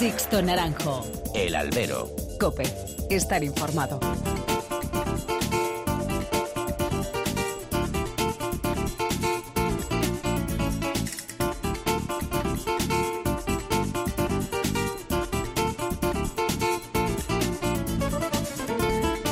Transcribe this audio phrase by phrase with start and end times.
[0.00, 1.04] Sixto Naranjo.
[1.34, 2.08] El albero.
[2.40, 2.62] Cope.
[3.10, 4.00] Estar informado.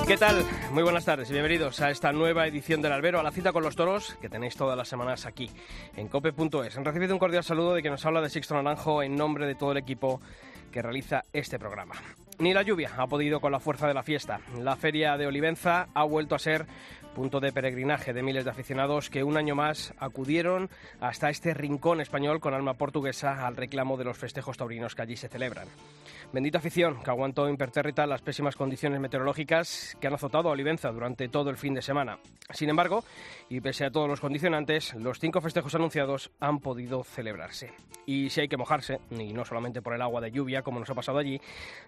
[0.07, 0.45] ¿Qué tal?
[0.73, 3.63] Muy buenas tardes y bienvenidos a esta nueva edición del Albero, a la cita con
[3.63, 5.50] los toros que tenéis todas las semanas aquí
[5.96, 6.77] en cope.es.
[6.77, 9.55] Han recibido un cordial saludo de que nos habla de Sixto Naranjo en nombre de
[9.55, 10.21] todo el equipo
[10.71, 11.95] que realiza este programa.
[12.39, 14.40] Ni la lluvia ha podido con la fuerza de la fiesta.
[14.61, 16.67] La feria de Olivenza ha vuelto a ser
[17.18, 22.00] punto de peregrinaje de miles de aficionados que un año más acudieron hasta este rincón
[22.00, 25.67] español con alma portuguesa al reclamo de los festejos taurinos que allí se celebran.
[26.31, 31.31] Bendita afición que aguantó impertérrita las pésimas condiciones meteorológicas que han azotado a Olivenza durante
[31.31, 32.19] todo el fin de semana.
[32.50, 33.03] Sin embargo,
[33.48, 37.72] y pese a todos los condicionantes, los cinco festejos anunciados han podido celebrarse.
[38.05, 40.91] Y si hay que mojarse, y no solamente por el agua de lluvia como nos
[40.91, 41.41] ha pasado allí,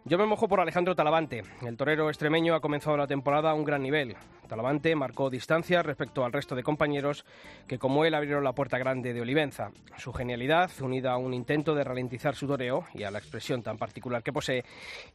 [0.04, 1.42] yo me mojo por Alejandro Talavante.
[1.66, 4.16] El torero extremeño ha comenzado la temporada a un gran nivel.
[4.48, 7.24] Talavante marcó distancia respecto al resto de compañeros
[7.68, 9.70] que como él abrieron la puerta grande de Olivenza.
[9.96, 13.78] Su genialidad, unida a un intento de ralentizar su toreo y a la expresión tan
[13.78, 14.64] particular que posee,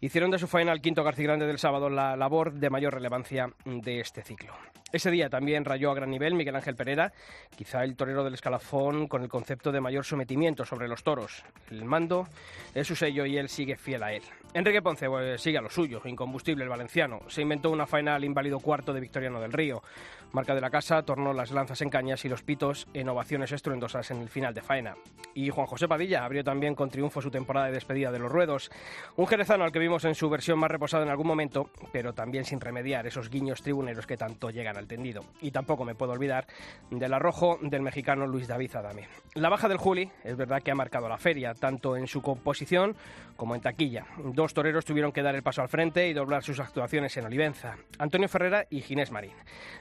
[0.01, 3.99] hicieron de su faena al quinto Garcigrande del sábado la labor de mayor relevancia de
[3.99, 4.53] este ciclo.
[4.95, 7.11] Ese día también rayó a gran nivel Miguel Ángel Pereira,
[7.57, 11.43] quizá el torero del escalafón con el concepto de mayor sometimiento sobre los toros.
[11.69, 12.29] El mando
[12.73, 14.23] es su sello y él sigue fiel a él.
[14.53, 17.19] Enrique Ponce pues, sigue a lo suyo, incombustible el valenciano.
[17.27, 19.83] Se inventó una faena al inválido cuarto de Victoriano del Río.
[20.31, 24.11] Marca de la casa tornó las lanzas en cañas y los pitos en ovaciones estruendosas
[24.11, 24.95] en el final de faena.
[25.33, 28.71] Y Juan José Padilla abrió también con triunfo su temporada de despedida de los ruedos.
[29.17, 32.45] Un jerezano al que vimos en su versión más reposada en algún momento, pero también
[32.45, 35.23] sin remediar esos guiños tribuneros que tanto llegan al tendido.
[35.41, 36.47] Y tampoco me puedo olvidar
[36.89, 39.07] del arrojo del mexicano Luis David Adame.
[39.33, 42.95] La baja del Juli es verdad que ha marcado la feria, tanto en su composición
[43.35, 44.05] como en taquilla.
[44.17, 47.75] Dos toreros tuvieron que dar el paso al frente y doblar sus actuaciones en Olivenza,
[47.99, 49.33] Antonio Ferrera y Ginés Marín.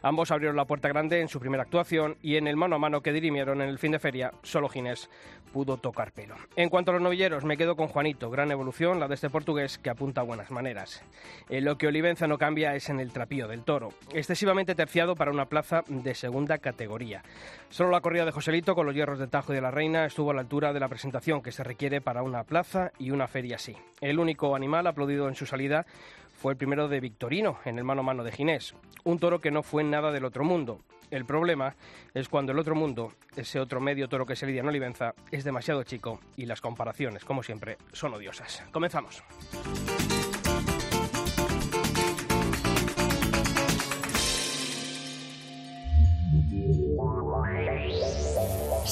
[0.03, 3.01] Ambos abrieron la puerta grande en su primera actuación y en el mano a mano
[3.01, 5.09] que dirimieron en el fin de feria, solo Ginés
[5.53, 6.35] pudo tocar pelo.
[6.57, 9.79] En cuanto a los novilleros, me quedo con Juanito, gran evolución, la de este portugués
[9.79, 11.03] que apunta a buenas maneras.
[11.49, 15.31] En lo que Olivenza no cambia es en el trapío del toro, excesivamente terciado para
[15.31, 17.23] una plaza de segunda categoría.
[17.71, 20.31] Solo la corrida de Joselito con los hierros de Tajo y de la Reina estuvo
[20.31, 23.57] a la altura de la presentación que se requiere para una plaza y una feria
[23.57, 23.75] así.
[24.03, 25.87] El único animal aplaudido en su salida
[26.35, 28.75] fue el primero de Victorino, en el mano a mano de Ginés.
[29.05, 30.81] Un toro que no fue nada del otro mundo.
[31.11, 31.77] El problema
[32.13, 35.45] es cuando el otro mundo, ese otro medio toro que se lidia en Olivenza, es
[35.45, 38.63] demasiado chico y las comparaciones, como siempre, son odiosas.
[38.71, 39.25] Comenzamos.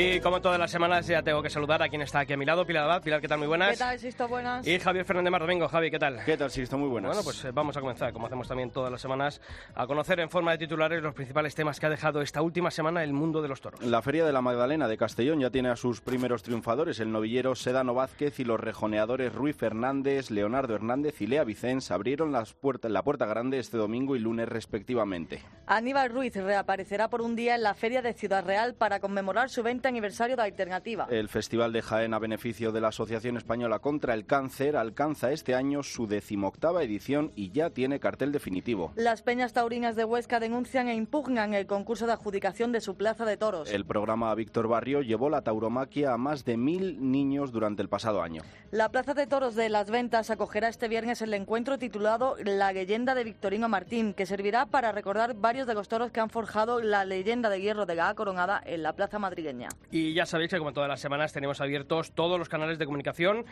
[0.00, 2.44] Y como todas las semanas ya tengo que saludar a quien está aquí a mi
[2.44, 3.02] lado, Pilar Abad.
[3.02, 3.38] Pilar, ¿qué tal?
[3.38, 3.70] Muy buenas.
[3.70, 4.28] ¿Qué tal, Sisto?
[4.28, 4.64] Buenas.
[4.64, 5.66] Y Javier Fernández Mar Domingo.
[5.66, 6.20] Javi, ¿qué tal?
[6.24, 6.78] ¿Qué tal, Sisto?
[6.78, 7.08] Muy buenas.
[7.08, 9.40] Bueno, pues eh, vamos a comenzar, como hacemos también todas las semanas,
[9.74, 13.02] a conocer en forma de titulares los principales temas que ha dejado esta última semana
[13.02, 13.82] el mundo de los toros.
[13.82, 17.56] La Feria de la Magdalena de Castellón ya tiene a sus primeros triunfadores, el novillero
[17.56, 22.92] Sedano Vázquez y los rejoneadores Rui Fernández, Leonardo Hernández y Lea Vicens abrieron las puertas,
[22.92, 25.42] la puerta grande este domingo y lunes respectivamente.
[25.66, 29.64] Aníbal Ruiz reaparecerá por un día en la Feria de Ciudad Real para conmemorar su
[29.64, 31.06] 20 aniversario de Alternativa.
[31.10, 35.54] El Festival de Jaén a beneficio de la Asociación Española contra el Cáncer alcanza este
[35.54, 38.92] año su decimoctava edición y ya tiene cartel definitivo.
[38.96, 43.24] Las peñas taurinas de Huesca denuncian e impugnan el concurso de adjudicación de su plaza
[43.24, 43.70] de toros.
[43.70, 48.22] El programa Víctor Barrio llevó la tauromaquia a más de mil niños durante el pasado
[48.22, 48.42] año.
[48.70, 53.14] La plaza de toros de Las Ventas acogerá este viernes el encuentro titulado La leyenda
[53.14, 57.04] de Victorino Martín, que servirá para recordar varios de los toros que han forjado la
[57.04, 59.68] leyenda de hierro de Gaga Coronada en la plaza madrileña.
[59.90, 63.46] Y ya sabéis que como todas las semanas tenemos abiertos todos los canales de comunicación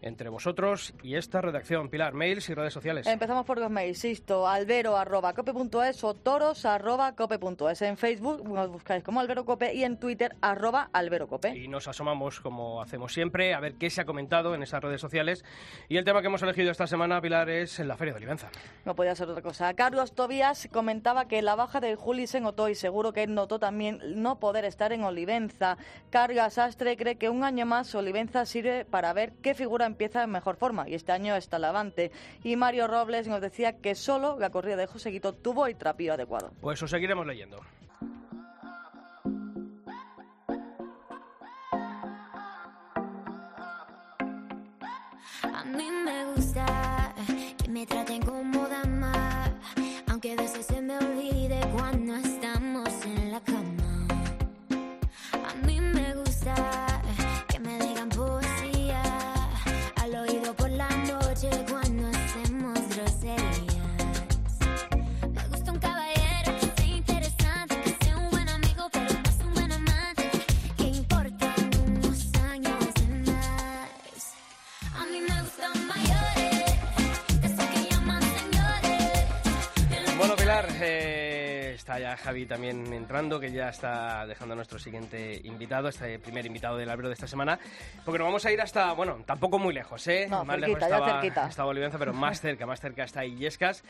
[0.00, 1.90] entre vosotros y esta redacción.
[1.90, 3.06] Pilar, mails y redes sociales.
[3.06, 7.82] Empezamos por los mails, Sisto, albero.cope.es o toros.cope.es.
[7.82, 11.56] En Facebook nos buscáis como Albero Cope y en Twitter arroba Albero Cope.
[11.56, 15.00] Y nos asomamos, como hacemos siempre, a ver qué se ha comentado en esas redes
[15.00, 15.44] sociales.
[15.88, 18.50] Y el tema que hemos elegido esta semana, Pilar, es en la Feria de Olivenza.
[18.84, 19.72] No podía ser otra cosa.
[19.74, 24.00] Carlos Tobías comentaba que la baja del Juli se notó y seguro que notó también
[24.16, 25.61] no poder estar en Olivenza.
[26.10, 30.30] Carga Sastre cree que un año más Olivenza sirve para ver qué figura empieza en
[30.30, 32.10] mejor forma y este año está Lavante.
[32.42, 36.52] Y Mario Robles nos decía que solo la corrida de Joseguito tuvo el trapío adecuado.
[36.60, 37.60] Pues os seguiremos leyendo.
[45.42, 47.14] A mí me gusta
[47.62, 49.12] que me traten como dama,
[81.92, 86.46] está ya Javi también entrando, que ya está dejando a nuestro siguiente invitado, este primer
[86.46, 87.58] invitado del albero de esta semana.
[88.04, 90.26] Porque nos vamos a ir hasta, bueno, tampoco muy lejos, ¿eh?
[90.28, 91.48] No, más cerquita, lejos ya estaba, cerquita.
[91.48, 93.84] estaba Olivenza, pero más cerca, más cerca está Illescas.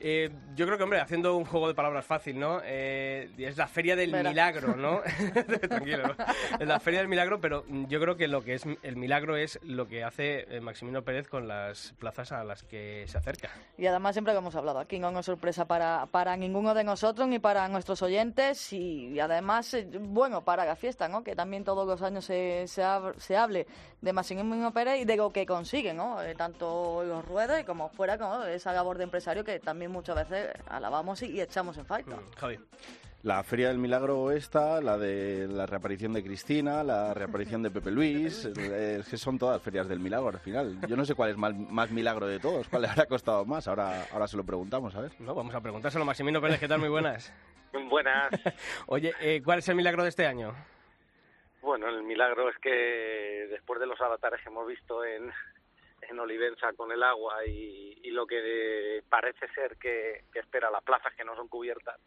[0.00, 2.60] Eh, yo creo que, hombre, haciendo un juego de palabras fácil, ¿no?
[2.64, 4.12] Eh, es la Feria del.
[4.12, 5.00] Milagro, ¿no?
[5.68, 6.24] Tranquilo, ¿no?
[6.58, 9.58] Es la Feria del Milagro, pero yo creo que lo que es el milagro es
[9.62, 13.50] lo que hace eh, Maximino Pérez con las plazas a las que se acerca.
[13.78, 17.28] Y además, siempre que hemos hablado aquí, no es sorpresa para, para ninguno de nosotros
[17.28, 18.72] ni para nuestros oyentes.
[18.72, 21.22] Y, y además, eh, bueno, para la fiesta, ¿no?
[21.22, 22.82] Que también todos los años se, se,
[23.18, 23.66] se hable
[24.00, 26.22] de Maximiliano Pérez y de lo que consigue, ¿no?
[26.22, 28.44] Eh, tanto los ruedos y como fuera, ¿no?
[28.44, 32.16] esa labor de empresario que también muchas veces alabamos y, y echamos en falta.
[32.16, 32.58] Mm, Javi.
[33.26, 37.90] La Feria del Milagro esta, la de la reaparición de Cristina, la reaparición de Pepe
[37.90, 40.78] Luis, eh, es que son todas ferias del milagro al final.
[40.86, 43.66] Yo no sé cuál es más, más milagro de todos, cuál le habrá costado más,
[43.66, 45.12] ahora, ahora se lo preguntamos, a ver.
[45.18, 46.78] No, vamos a preguntárselo a Maximino Pérez, ¿qué tal?
[46.78, 47.32] Muy buenas.
[47.90, 48.30] Buenas.
[48.86, 50.54] Oye, eh, ¿cuál es el milagro de este año?
[51.62, 55.32] Bueno, el milagro es que después de los avatares que hemos visto en,
[56.10, 60.82] en Olivenza con el agua y, y lo que parece ser que, que espera las
[60.82, 62.00] plazas que no son cubiertas,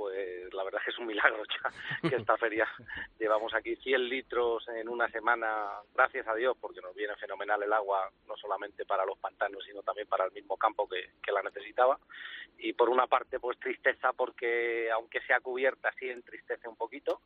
[0.00, 1.70] pues la verdad es que es un milagro ya
[2.08, 2.66] que esta feria
[3.18, 7.72] llevamos aquí 100 litros en una semana, gracias a Dios, porque nos viene fenomenal el
[7.72, 11.42] agua, no solamente para los pantanos, sino también para el mismo campo que, que la
[11.42, 11.98] necesitaba.
[12.56, 17.20] Y por una parte, pues tristeza porque aunque sea cubierta, sí entristece un poquito,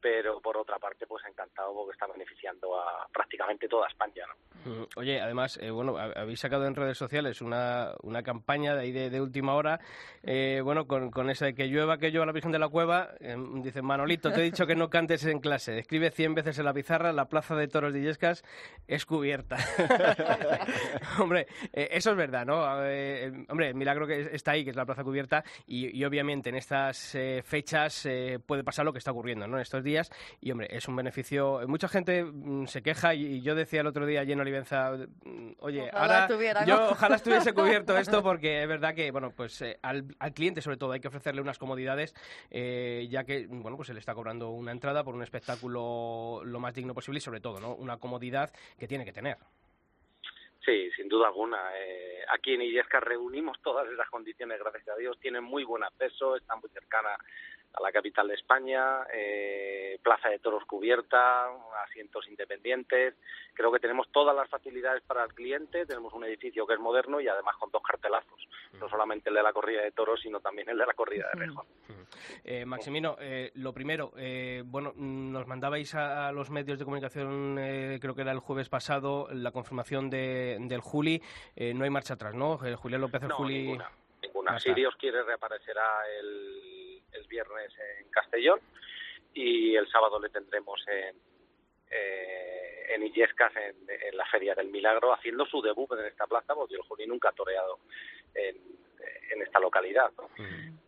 [0.00, 4.34] pero por otra parte, pues encantado porque está beneficiando a prácticamente toda España, ¿no?
[4.72, 8.80] Mm, Oye, además, eh, bueno, ha- habéis sacado en redes sociales una, una campaña de
[8.82, 9.80] ahí de, de última hora,
[10.22, 13.10] eh, bueno, con, con esa de que llueva, que llueva la Virgen de la Cueva,
[13.20, 16.64] eh, dice, Manolito, te he dicho que no cantes en clase, escribe 100 veces en
[16.66, 18.44] la pizarra, la plaza de toros de Illescas
[18.86, 19.56] es cubierta.
[21.20, 22.64] hombre, eh, eso es verdad, ¿no?
[22.84, 26.50] Eh, hombre, el milagro que está ahí, que es la plaza cubierta, y, y obviamente
[26.50, 29.56] en estas eh, fechas eh, puede pasar lo que está ocurriendo, ¿no?
[29.56, 29.89] En estos días,
[30.40, 31.60] y hombre, es un beneficio.
[31.66, 34.92] Mucha gente mm, se queja, y, y yo decía el otro día allí en Olivenza,
[35.24, 39.60] mm, oye, Ojalá ahora yo ojalá estuviese cubierto esto, porque es verdad que, bueno, pues
[39.62, 42.14] eh, al, al cliente sobre todo hay que ofrecerle unas comodidades,
[42.50, 46.60] eh, ya que, bueno, pues se le está cobrando una entrada por un espectáculo lo
[46.60, 47.74] más digno posible y sobre todo, ¿no?
[47.74, 49.38] Una comodidad que tiene que tener.
[50.64, 51.58] Sí, sin duda alguna.
[51.78, 55.18] Eh, aquí en Illescas reunimos todas esas condiciones, gracias a Dios.
[55.18, 57.16] Tienen muy buen acceso, está muy cercana
[57.72, 61.46] a la capital de España, eh, plaza de toros cubierta,
[61.84, 63.14] asientos independientes.
[63.54, 65.86] Creo que tenemos todas las facilidades para el cliente.
[65.86, 68.48] Tenemos un edificio que es moderno y además con dos cartelazos.
[68.72, 71.40] No solamente el de la corrida de toros, sino también el de la corrida de
[71.40, 71.66] rejón.
[72.44, 76.84] Eh, Maximino, eh, lo primero, eh, bueno, mm, nos mandabais a, a los medios de
[76.84, 81.20] comunicación, eh, creo que era el jueves pasado, la confirmación de, del Juli.
[81.56, 82.58] Eh, no hay marcha atrás, ¿no?
[82.58, 83.62] Julián López, el No, Juli.
[83.62, 83.90] ninguna.
[84.22, 84.58] ninguna.
[84.58, 84.72] Si.
[84.74, 85.82] Dios quiere, reaparecerá
[86.18, 86.79] el,
[87.12, 88.60] el viernes en Castellón
[89.34, 91.16] y el sábado le tendremos en,
[91.90, 96.54] eh, en Illescas, en, en la Feria del Milagro, haciendo su debut en esta plaza,
[96.54, 97.78] porque el Juli nunca ha toreado
[98.34, 98.56] en,
[99.30, 100.10] en esta localidad.
[100.16, 100.28] ¿no?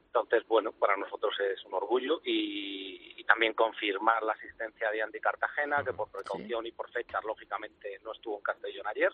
[0.06, 5.20] Entonces, bueno, para nosotros es un orgullo y, y también confirmar la asistencia de Andy
[5.20, 9.12] Cartagena, que por precaución y por fechas, lógicamente, no estuvo en Castellón ayer,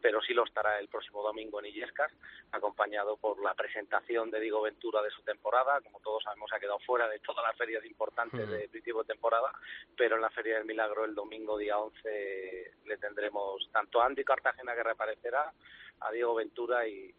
[0.00, 2.12] pero sí lo estará el próximo domingo en Illescas,
[2.52, 5.80] acompañado por la presentación de Diego Ventura de su temporada.
[5.82, 8.52] Como todos sabemos, ha quedado fuera de todas las ferias importantes Ujú.
[8.52, 9.52] de principio de temporada,
[9.96, 14.24] pero en la Feria del Milagro el domingo día 11 le tendremos tanto a Andy
[14.24, 15.52] Cartagena, que reaparecerá,
[16.00, 17.14] a Diego Ventura y,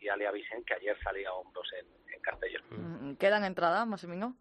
[0.00, 2.62] y a Lea Vicente, que ayer salía a hombros en, en Castellón.
[2.70, 4.34] Mm, ¿Quedan entradas, Maximino?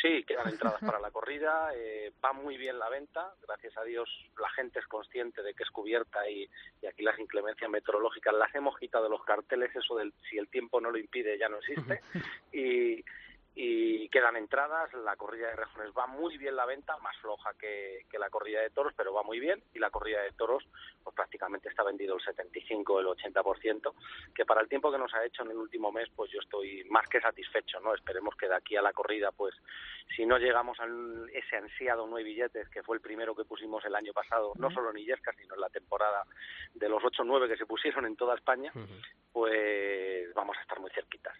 [0.00, 4.08] Sí, quedan entradas para la corrida, eh, va muy bien la venta, gracias a Dios
[4.38, 6.48] la gente es consciente de que es cubierta y,
[6.82, 10.48] y aquí las inclemencias meteorológicas las hemos quitado de los carteles, eso del si el
[10.48, 12.00] tiempo no lo impide ya no existe.
[12.52, 13.04] Y,
[13.56, 18.04] y quedan entradas, la corrida de rejones va muy bien la venta, más floja que,
[18.10, 20.64] que la corrida de toros, pero va muy bien y la corrida de toros
[21.02, 23.92] pues prácticamente está vendido el 75, el 80%,
[24.34, 26.82] que para el tiempo que nos ha hecho en el último mes pues yo estoy
[26.90, 27.94] más que satisfecho, ¿no?
[27.94, 29.54] Esperemos que de aquí a la corrida pues
[30.16, 30.86] si no llegamos a
[31.32, 34.90] ese ansiado nueve billetes que fue el primero que pusimos el año pasado, no solo
[34.90, 36.24] en Illesca, sino en la temporada
[36.74, 38.72] de los 8 o 9 que se pusieron en toda España,
[39.32, 41.36] pues vamos a estar muy cerquitas.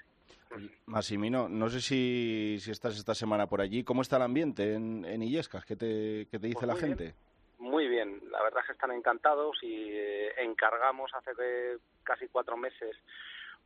[0.86, 3.82] Massimino, no sé si, si estás esta semana por allí.
[3.84, 5.64] ¿Cómo está el ambiente en, en Illescas?
[5.64, 7.04] ¿Qué te, qué te dice Pues la gente?
[7.04, 7.14] bien.
[7.58, 12.56] Muy bien, la verdad es que están encantados y eh, encargamos hace que casi cuatro
[12.56, 12.96] meses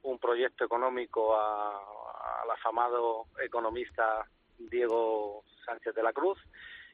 [0.03, 1.79] un proyecto económico a-
[2.43, 4.25] al afamado economista
[4.59, 6.39] Diego Sánchez de la Cruz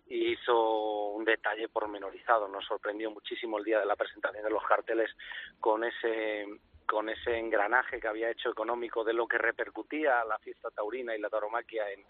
[0.07, 2.49] y hizo un detalle pormenorizado.
[2.49, 5.11] Nos sorprendió muchísimo el día de la presentación de los carteles
[5.61, 6.47] con ese
[6.87, 11.21] con ese engranaje que había hecho económico de lo que repercutía la fiesta taurina y
[11.21, 12.05] la tauromaquia en,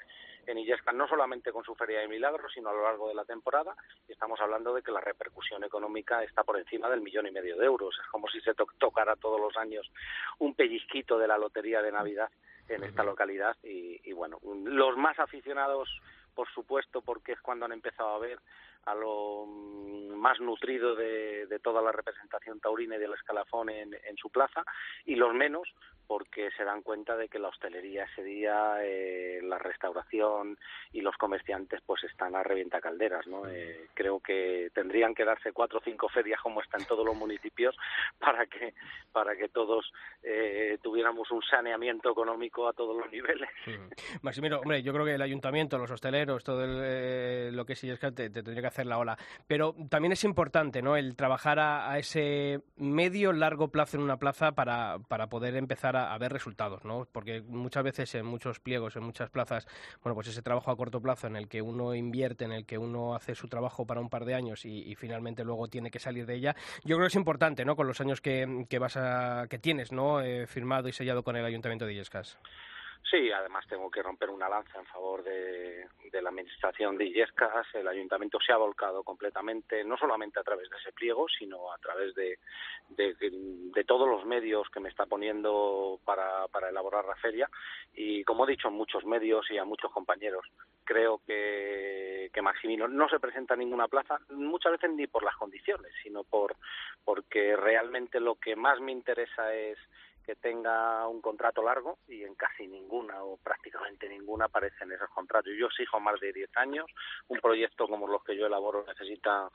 [0.46, 3.24] en Illescas, no solamente con su Feria de Milagros, sino a lo largo de la
[3.24, 3.76] temporada.
[4.08, 7.66] Estamos hablando de que la repercusión económica está por encima del millón y medio de
[7.66, 7.98] euros.
[8.02, 9.90] Es como si se tocara todos los años
[10.38, 12.30] un pellizquito de la lotería de Navidad
[12.68, 13.56] en esta localidad.
[13.62, 15.88] Y, y bueno, los más aficionados,
[16.34, 18.38] por supuesto, porque es cuando han empezado a ver
[18.86, 23.94] a lo mm, más nutrido de, de, toda la representación taurina y del escalafón en,
[23.94, 24.64] en, su plaza
[25.04, 25.68] y los menos
[26.06, 30.58] porque se dan cuenta de que la hostelería ese día, eh, la restauración
[30.92, 33.46] y los comerciantes pues están a revienta calderas, ¿no?
[33.48, 37.16] Eh, creo que tendrían que darse cuatro o cinco ferias como está en todos los
[37.16, 37.74] municipios
[38.18, 38.74] para que
[39.12, 39.90] para que todos
[40.22, 43.48] eh, tuviéramos un saneamiento económico a todos los niveles.
[43.66, 44.26] Mm.
[44.60, 48.12] Hombre, yo creo que el ayuntamiento, los hosteleros, todo el, eh, lo que es que
[48.12, 49.16] te, te tendría que hacer la ola.
[49.46, 50.96] Pero también es importante, ¿no?
[50.96, 56.16] El trabajar a, ese medio largo plazo en una plaza para, para poder empezar a,
[56.18, 57.06] ver resultados, ¿no?
[57.12, 59.66] Porque muchas veces en muchos pliegos, en muchas plazas,
[60.02, 62.78] bueno, pues ese trabajo a corto plazo en el que uno invierte, en el que
[62.78, 65.98] uno hace su trabajo para un par de años y, y finalmente luego tiene que
[65.98, 67.76] salir de ella, yo creo que es importante, ¿no?
[67.76, 70.20] Con los años que, que vas a, que tienes, ¿no?
[70.20, 72.38] Eh, firmado y sellado con el Ayuntamiento de Illescas.
[73.10, 77.66] Sí, además tengo que romper una lanza en favor de, de, la administración de Illescas.
[77.74, 81.78] El ayuntamiento se ha volcado completamente, no solamente a través de ese pliego, sino a
[81.78, 82.38] través de,
[82.88, 87.48] de, todos los medios que me está poniendo para, para, elaborar la feria.
[87.92, 90.46] Y como he dicho en muchos medios y a muchos compañeros,
[90.84, 95.36] creo que, que Maximino no se presenta en ninguna plaza, muchas veces ni por las
[95.36, 96.56] condiciones, sino por
[97.04, 99.76] porque realmente lo que más me interesa es
[100.24, 105.52] que tenga un contrato largo y en casi ninguna o prácticamente ninguna aparecen esos contratos.
[105.58, 106.86] Yo exijo más de 10 años.
[107.28, 109.48] Un proyecto como los que yo elaboro necesita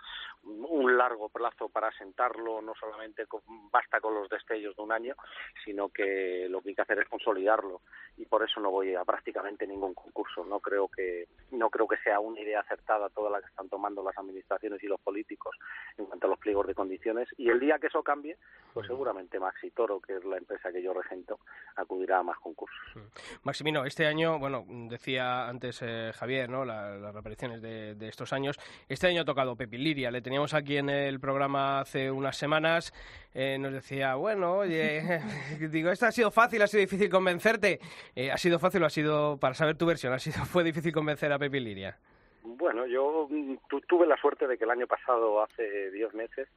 [0.43, 5.15] un largo plazo para asentarlo, no solamente con, basta con los destellos de un año,
[5.65, 7.81] sino que lo que hay que hacer es consolidarlo
[8.17, 10.43] y por eso no voy a prácticamente ningún concurso.
[10.45, 14.03] No creo que no creo que sea una idea acertada toda la que están tomando
[14.03, 15.55] las administraciones y los políticos
[15.97, 18.37] en cuanto a los pliegos de condiciones y el día que eso cambie,
[18.73, 21.39] pues seguramente Maxi Toro, que es la empresa que yo regento,
[21.75, 22.77] acudirá a más concursos.
[23.43, 26.65] Maximino, este año, bueno, decía antes eh, Javier, ¿no?
[26.65, 28.57] La, las reapariciones de, de, estos años.
[28.87, 32.93] Este año ha tocado Pepi Liria, le teníamos aquí en el programa hace unas semanas,
[33.33, 35.21] eh, nos decía, bueno, oye,
[35.71, 37.79] digo, ¿esto ha sido fácil, ha sido difícil convencerte?
[38.15, 40.93] Eh, ¿Ha sido fácil o ha sido, para saber tu versión, ha sido, fue difícil
[40.93, 41.97] convencer a Pepi Liria?
[42.43, 43.27] Bueno, yo
[43.87, 46.47] tuve la suerte de que el año pasado, hace diez meses,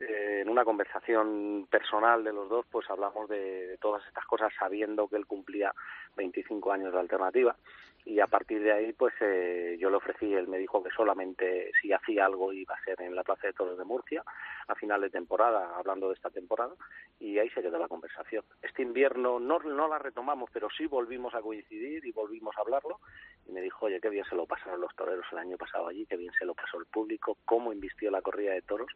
[0.00, 5.08] eh, en una conversación personal de los dos, pues hablamos de, todas estas cosas sabiendo
[5.08, 5.74] que él cumplía
[6.16, 7.56] 25 años de alternativa
[8.04, 11.72] y a partir de ahí, pues eh, yo le ofrecí, él me dijo que solamente
[11.82, 14.22] si hacía algo iba a ser en la Plaza de Toros de Murcia
[14.68, 16.74] a final de temporada, hablando de esta temporada,
[17.18, 18.44] y ahí se quedó la conversación.
[18.62, 23.00] Este invierno no, no la retomamos, pero sí volvimos a coincidir y volvimos a hablarlo
[23.46, 26.06] y me dijo, oye, qué bien se lo pasaron los toreros el año pasado allí,
[26.06, 28.90] qué bien se lo pasó el público, cómo invistió la corrida de toros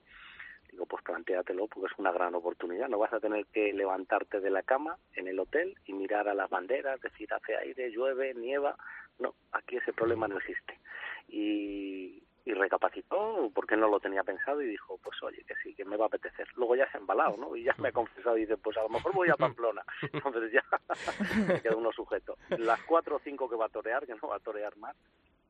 [0.73, 2.89] Digo, pues plantéatelo porque es una gran oportunidad.
[2.89, 6.35] No vas a tener que levantarte de la cama en el hotel y mirar a
[6.35, 8.77] las banderas, decir hace aire, llueve, nieva.
[9.19, 10.81] No, aquí ese problema no existe.
[11.29, 15.85] Y, y recapacitó porque no lo tenía pensado y dijo, pues oye, que sí, que
[15.85, 16.49] me va a apetecer.
[16.57, 17.55] Luego ya se ha embalado, ¿no?
[17.55, 19.85] Y ya me ha confesado y dice, pues a lo mejor voy a Pamplona.
[20.13, 20.65] Entonces ya
[21.63, 22.39] queda uno sujeto.
[22.49, 24.97] Las cuatro o cinco que va a torear, que no va a torear más,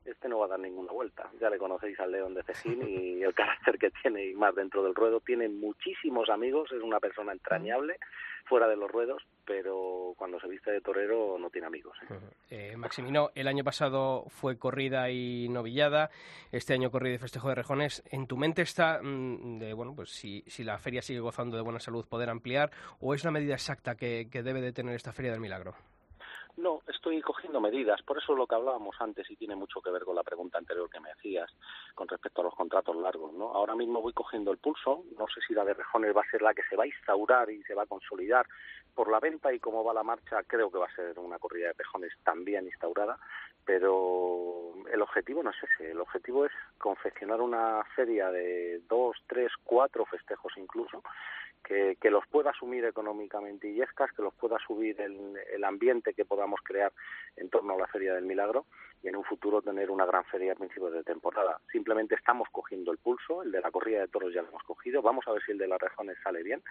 [0.05, 1.29] este no va a dar ninguna vuelta.
[1.39, 4.83] Ya le conocéis al León de Cejín y el carácter que tiene y más dentro
[4.83, 5.19] del ruedo.
[5.19, 7.97] Tiene muchísimos amigos, es una persona entrañable
[8.45, 11.97] fuera de los ruedos, pero cuando se viste de torero no tiene amigos.
[12.01, 12.19] ¿eh?
[12.49, 16.09] Eh, Maximino, el año pasado fue corrida y novillada,
[16.51, 18.03] este año corrida y festejo de rejones.
[18.11, 21.63] ¿En tu mente está mmm, de, bueno, pues si, si la feria sigue gozando de
[21.63, 25.13] buena salud, poder ampliar o es la medida exacta que, que debe de tener esta
[25.13, 25.73] feria del milagro?
[26.55, 30.03] No, estoy cogiendo medidas, por eso lo que hablábamos antes y tiene mucho que ver
[30.03, 31.51] con la pregunta anterior que me hacías
[31.95, 33.49] con respecto a los contratos largos, ¿no?
[33.53, 36.43] Ahora mismo voy cogiendo el pulso, no sé si la de Rejones va a ser
[36.43, 38.45] la que se va a instaurar y se va a consolidar
[38.93, 41.69] por la venta y cómo va la marcha, creo que va a ser una corrida
[41.69, 43.17] de pejones también instaurada,
[43.65, 49.51] pero el objetivo no es ese, el objetivo es confeccionar una feria de dos, tres,
[49.63, 51.01] cuatro festejos incluso,
[51.63, 56.25] que, que, los pueda asumir económicamente Illescas, que los pueda subir el, el, ambiente que
[56.25, 56.91] podamos crear
[57.37, 58.65] en torno a la Feria del Milagro
[59.03, 61.59] y en un futuro tener una gran feria a principios de temporada.
[61.71, 65.01] Simplemente estamos cogiendo el pulso, el de la corrida de toros ya lo hemos cogido,
[65.01, 66.63] vamos a ver si el de las rejones sale bien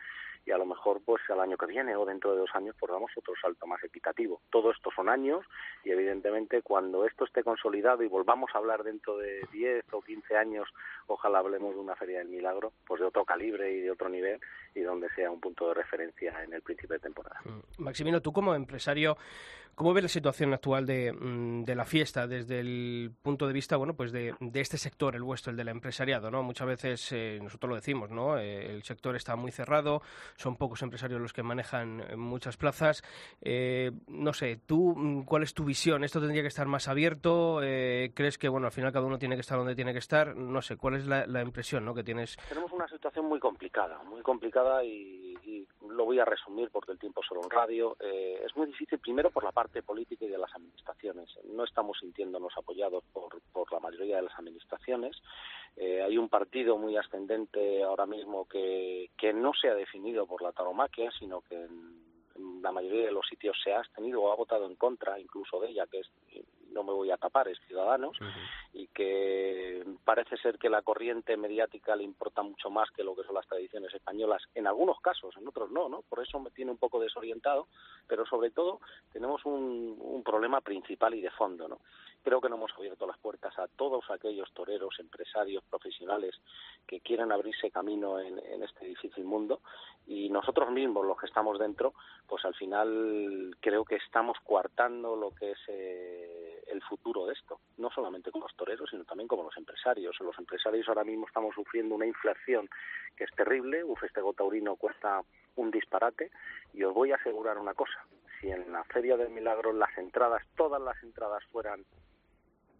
[0.44, 2.90] y a lo mejor pues al año que viene o dentro de dos años pues
[3.16, 4.40] otro salto más equitativo.
[4.50, 5.44] Todo esto son años
[5.84, 10.36] y evidentemente cuando esto esté consolidado y volvamos a hablar dentro de 10 o 15
[10.36, 10.68] años,
[11.06, 14.40] ojalá hablemos de una feria del milagro, pues de otro calibre y de otro nivel
[14.74, 17.40] y donde sea un punto de referencia en el principio de temporada.
[17.44, 17.82] Mm.
[17.82, 19.16] Maximino, tú como empresario,
[19.75, 23.76] ¿cómo ves la situación actual de, mm, de la fiesta desde el punto de vista,
[23.76, 26.43] bueno, pues de, de, este sector, el vuestro, el del empresariado, ¿no?
[26.43, 28.38] Muchas veces eh, nosotros lo decimos, ¿no?
[28.38, 30.02] Eh, el sector está muy cerrado,
[30.37, 33.02] son pocos empresarios los que manejan muchas plazas.
[33.41, 36.05] Eh, no sé, tú, mm, ¿cuál es tu visión?
[36.05, 37.61] ¿Esto tendría que estar más abierto?
[37.62, 40.37] Eh, ¿Crees que, bueno, al final cada uno tiene que estar donde tiene que estar?
[40.37, 41.95] No sé, ¿cuál es la, la impresión, ¿no?
[41.95, 42.37] Que tienes.
[42.49, 46.99] Tenemos una situación muy complicada, muy complicada y, y lo voy a resumir porque el
[46.99, 47.97] tiempo solo en radio.
[48.00, 51.28] Eh, es muy difícil, primero, por la parte política y de las administraciones.
[51.45, 55.16] No estamos sintiéndonos apoyados por, por la mayoría de las administraciones.
[55.76, 60.42] Eh, hay un partido muy ascendente ahora mismo que, que no se ha definido por
[60.42, 62.02] la taromaquia, sino que en,
[62.35, 65.61] en la mayoría de los sitios se ha abstenido o ha votado en contra incluso
[65.61, 66.11] de ella, que es
[66.73, 68.50] no me voy a tapar, es Ciudadanos, uh -huh.
[68.75, 73.25] y que parece ser que la corriente mediática le importa mucho más que lo que
[73.25, 76.02] son las tradiciones españolas, en algunos casos, en otros no, ¿no?
[76.02, 77.69] Por eso me tiene un poco desorientado,
[78.07, 78.81] pero sobre todo
[79.12, 81.79] tenemos un, un problema principal y de fondo, ¿no?
[82.23, 86.41] Creo que no hemos abierto las puertas a todos aquellos toreros, empresarios, profesionales
[86.87, 89.61] que quieren abrirse camino en, en este difícil mundo.
[90.07, 91.95] Y nosotros mismos, los que estamos dentro,
[92.26, 97.61] pues al final creo que estamos coartando lo que es eh, el futuro de esto,
[97.76, 100.19] no solamente con los toreros, sino también como los empresarios.
[100.21, 102.69] Los empresarios ahora mismo estamos sufriendo una inflación
[103.17, 105.23] que es terrible, un festejo taurino cuesta
[105.56, 106.30] un disparate.
[106.73, 108.04] Y os voy a asegurar una cosa,
[108.41, 111.85] si en la Feria del Milagro las entradas, todas las entradas fueran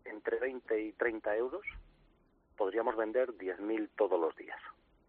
[0.04, 1.62] entre 20 y 30 euros,
[2.56, 4.58] podríamos vender 10.000 todos los días.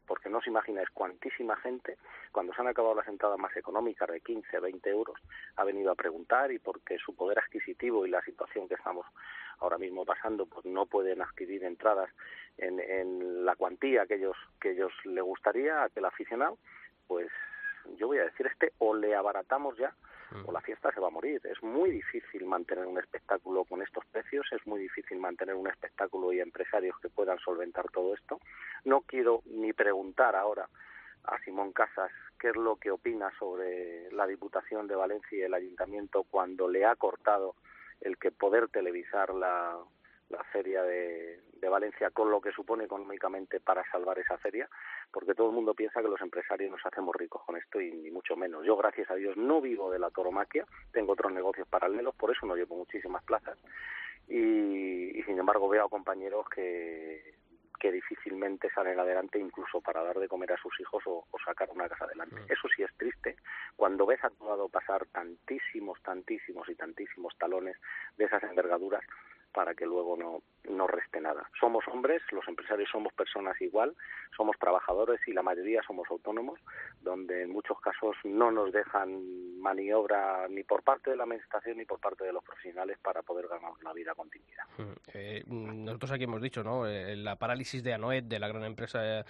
[0.06, 1.97] Porque no os imagináis cuantísima gente,
[2.32, 5.17] cuando se han acabado las entradas más económicas de 15, 20 euros,
[5.56, 9.06] ha venido a preguntar y porque su poder adquisitivo y la situación que estamos
[9.60, 12.10] ahora mismo pasando, pues no pueden adquirir entradas
[12.58, 16.58] en, en la cuantía que ellos, que ellos le gustaría aquel aficionado,
[17.08, 17.29] pues
[17.98, 19.93] yo voy a decir este o le abaratamos ya
[20.46, 21.41] o la fiesta se va a morir.
[21.43, 26.34] Es muy difícil mantener un espectáculo con estos precios, es muy difícil mantener un espectáculo
[26.34, 28.39] y empresarios que puedan solventar todo esto.
[28.84, 30.67] No quiero ni preguntar ahora
[31.26, 35.54] a Simón Casas qué es lo que opina sobre la Diputación de Valencia y el
[35.54, 37.56] Ayuntamiento cuando le ha cortado
[38.02, 39.78] el que poder televisar la,
[40.34, 44.69] la feria de, de, Valencia con lo que supone económicamente para salvar esa feria,
[45.12, 48.12] porque todo el mundo piensa que los empresarios nos hacemos ricos con esto y ni
[48.12, 48.65] mucho menos.
[48.65, 52.46] Yo, gracias a Dios, no vivo de la toromaquia, tengo otros negocios paralelos, por eso
[52.46, 53.58] no llevo muchísimas plazas
[54.28, 57.34] y, y sin embargo veo a compañeros que
[57.84, 61.69] que difícilmente salen adelante incluso para dar de comer a sus hijos o, o sacar
[61.69, 62.38] una casa adelante.
[62.48, 63.36] Eso sí es triste
[63.76, 67.76] cuando ves a tu lado pasar tantísimos, tantísimos y tantísimos talones
[68.15, 69.04] de esas envergaduras
[69.54, 71.50] para que luego no, no reste nada.
[71.60, 73.96] Somos hombres, los empresarios somos personas igual,
[74.36, 76.60] somos trabajadores y la mayoría somos autónomos,
[77.02, 81.86] donde en muchos casos no nos dejan maniobra ni por parte de la administración ni
[81.86, 84.66] por parte de los profesionales para poder ganar la vida con dignidad.
[85.13, 86.88] Eh, nosotros aquí hemos dicho, ¿no?
[86.88, 89.24] Eh, la parálisis de ANOED, de la gran empresa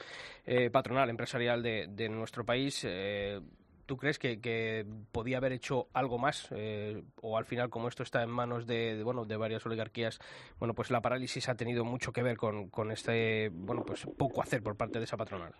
[0.46, 3.40] eh, patronal, empresarial de, de nuestro país, eh,
[3.86, 6.48] ¿Tú crees que, que, podía haber hecho algo más?
[6.52, 10.20] Eh, o al final, como esto está en manos de, bueno, de varias oligarquías,
[10.60, 14.42] bueno, pues la parálisis ha tenido mucho que ver con, con este, bueno, pues poco
[14.42, 15.54] hacer por parte de esa patronal.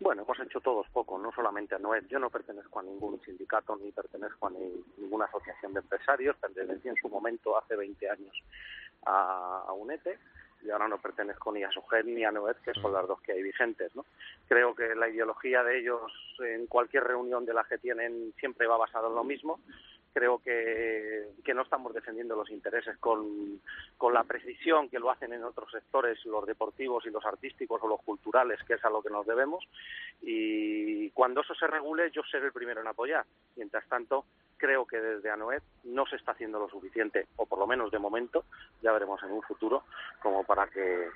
[0.00, 2.06] Bueno, hemos hecho todos poco, no solamente a Noel.
[2.08, 6.36] Yo no pertenezco a ningún sindicato ni pertenezco a ni, ninguna asociación de empresarios.
[6.36, 8.42] Pertenecí en su momento, hace 20 años,
[9.06, 10.18] a, a UNETE
[10.64, 13.32] y ahora no pertenezco ni a SUGET ni a NOED, que son las dos que
[13.32, 13.94] hay vigentes.
[13.94, 14.04] ¿no?
[14.48, 16.00] Creo que la ideología de ellos
[16.40, 19.60] en cualquier reunión de las que tienen siempre va basada en lo mismo.
[20.12, 23.60] Creo que, que no estamos defendiendo los intereses con,
[23.98, 27.88] con la precisión que lo hacen en otros sectores, los deportivos y los artísticos o
[27.88, 29.64] los culturales, que es a lo que nos debemos.
[30.22, 33.24] Y cuando eso se regule, yo seré el primero en apoyar.
[33.56, 34.24] Mientras tanto,
[34.64, 37.98] creo que desde ANOED no se está haciendo lo suficiente, o por lo menos de
[37.98, 38.44] momento,
[38.80, 39.84] ya veremos en un futuro,
[40.22, 41.10] como para que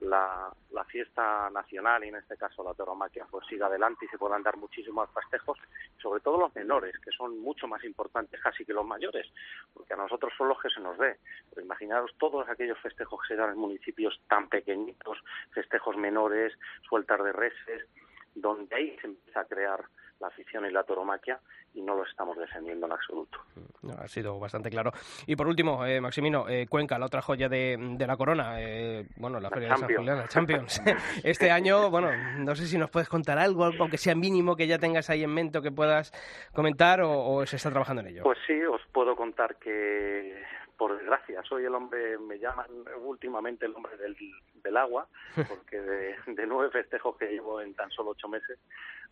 [0.00, 0.52] la,
[0.88, 4.56] fiesta nacional y en este caso la tauromaquia pues siga adelante y se puedan dar
[4.56, 5.58] muchísimos festejos,
[6.00, 9.26] sobre todo los menores, que son mucho más importantes casi que los mayores,
[9.74, 11.18] porque a nosotros son los que se nos ve.
[11.50, 15.18] Pero imaginaros todos aquellos festejos que se dan en municipios tan pequeñitos,
[15.52, 16.58] festejos menores,
[16.88, 17.86] sueltas de reses,
[18.34, 19.84] donde ahí se empieza a crear
[20.20, 21.38] la afición y la toromaquia
[21.74, 23.38] y no lo estamos defendiendo en absoluto.
[23.82, 24.92] No, ha sido bastante claro.
[25.26, 29.38] Y por último, eh, Maximino, eh, Cuenca, la otra joya de, la corona, eh, bueno,
[29.38, 30.82] la, Feria de San Julián, la Champions.
[31.24, 34.78] este año, bueno, no sé si nos puedes contar algo, aunque sea mínimo que ya
[34.78, 36.12] tengas ahí en mente o que puedas
[36.52, 38.22] comentar o se está trabajando en ello.
[38.24, 40.42] Pues sí, os puedo contar que
[40.78, 42.68] por desgracia, soy el hombre, me llaman
[43.02, 44.16] últimamente el hombre del,
[44.62, 45.08] del agua,
[45.48, 48.58] porque de, nueve festejos que llevo en tan solo ocho meses,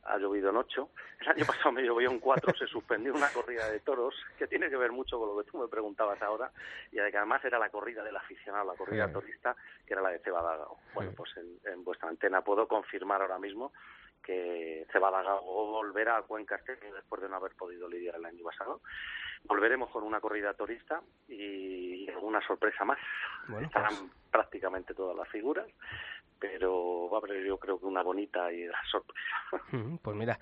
[0.05, 0.91] ha llovido en ocho.
[1.21, 4.71] El año pasado me llovió en cuatro, se suspendió una corrida de toros, que tiene
[4.71, 6.53] que ver mucho con lo que tú me preguntabas ahora,
[6.93, 10.21] y que además era la corrida del aficionado, la corrida turista, que era la de
[10.21, 10.79] Cebadagao.
[10.95, 13.73] Bueno, pues en, vuestra antena puedo confirmar ahora mismo
[14.27, 18.81] que Cebadagao volverá a Cuenca este después de no haber podido lidiar el año pasado
[19.47, 22.99] volveremos con una corrida turista y alguna sorpresa más.
[23.61, 24.11] Estarán pues.
[24.31, 25.67] prácticamente todas las figuras,
[26.39, 30.01] pero va a haber yo creo que una bonita y sorpresa.
[30.03, 30.39] Pues mira,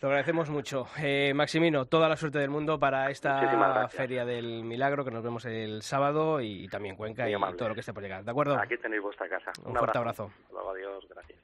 [0.00, 0.86] lo agradecemos mucho.
[0.98, 5.44] Eh, Maximino, toda la suerte del mundo para esta Feria del Milagro, que nos vemos
[5.46, 8.24] el sábado y también Cuenca y todo lo que esté por llegar.
[8.24, 8.58] ¿De acuerdo?
[8.58, 9.52] Aquí tenéis vuestra casa.
[9.64, 10.30] Un, fuerte abrazo.
[10.70, 11.43] adiós, gracias.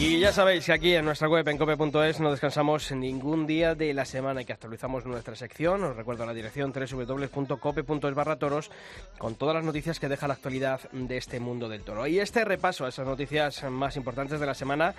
[0.00, 3.92] Y ya sabéis que aquí en nuestra web en cope.es no descansamos ningún día de
[3.92, 5.82] la semana que actualizamos nuestra sección.
[5.82, 8.70] Os recuerdo la dirección www.cope.es barra toros
[9.18, 12.06] con todas las noticias que deja la actualidad de este mundo del toro.
[12.06, 14.94] Y este repaso a esas noticias más importantes de la semana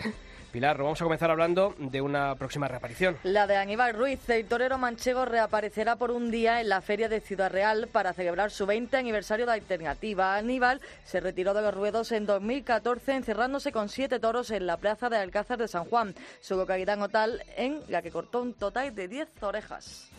[0.52, 3.18] Pilar, vamos a comenzar hablando de una próxima reaparición.
[3.22, 7.22] La de Aníbal Ruiz, el torero manchego reaparecerá por un día en la Feria de
[7.22, 10.36] Ciudad Real para celebrar su 20 aniversario de Alternativa.
[10.36, 15.18] Aníbal se retiró de los ruedos en 2014 encerrándose con siete toros en la de
[15.18, 19.44] Alcázar de San Juan, su localidad natal en la que cortó un total de 10
[19.44, 20.10] orejas.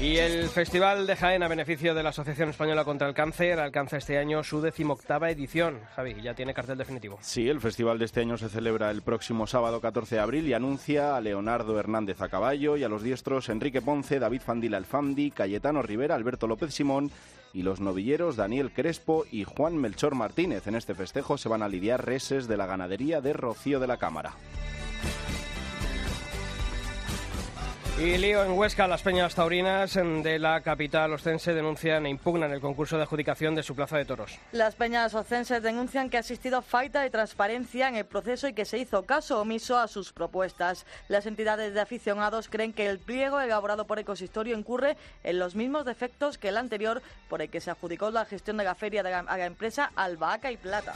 [0.00, 3.96] Y el Festival de Jaén a beneficio de la Asociación Española contra el Cáncer alcanza
[3.96, 5.80] este año su decimoctava edición.
[5.94, 7.18] Javi, ya tiene cartel definitivo.
[7.22, 10.52] Sí, el festival de este año se celebra el próximo sábado 14 de abril y
[10.52, 15.30] anuncia a Leonardo Hernández a caballo y a los diestros Enrique Ponce, David Fandil Alfandi,
[15.30, 17.10] Cayetano Rivera, Alberto López Simón
[17.52, 20.66] y los novilleros Daniel Crespo y Juan Melchor Martínez.
[20.66, 23.96] En este festejo se van a lidiar reses de la ganadería de Rocío de la
[23.96, 24.34] Cámara.
[27.96, 32.60] Y lío en Huesca, las peñas taurinas de la capital ostense denuncian e impugnan el
[32.60, 34.36] concurso de adjudicación de su plaza de toros.
[34.50, 38.64] Las peñas ostenses denuncian que ha existido falta de transparencia en el proceso y que
[38.64, 40.86] se hizo caso omiso a sus propuestas.
[41.06, 45.84] Las entidades de aficionados creen que el pliego elaborado por Ecosistorio incurre en los mismos
[45.84, 49.12] defectos que el anterior por el que se adjudicó la gestión de la feria de
[49.12, 50.94] la, a la empresa Albahaca y Plata.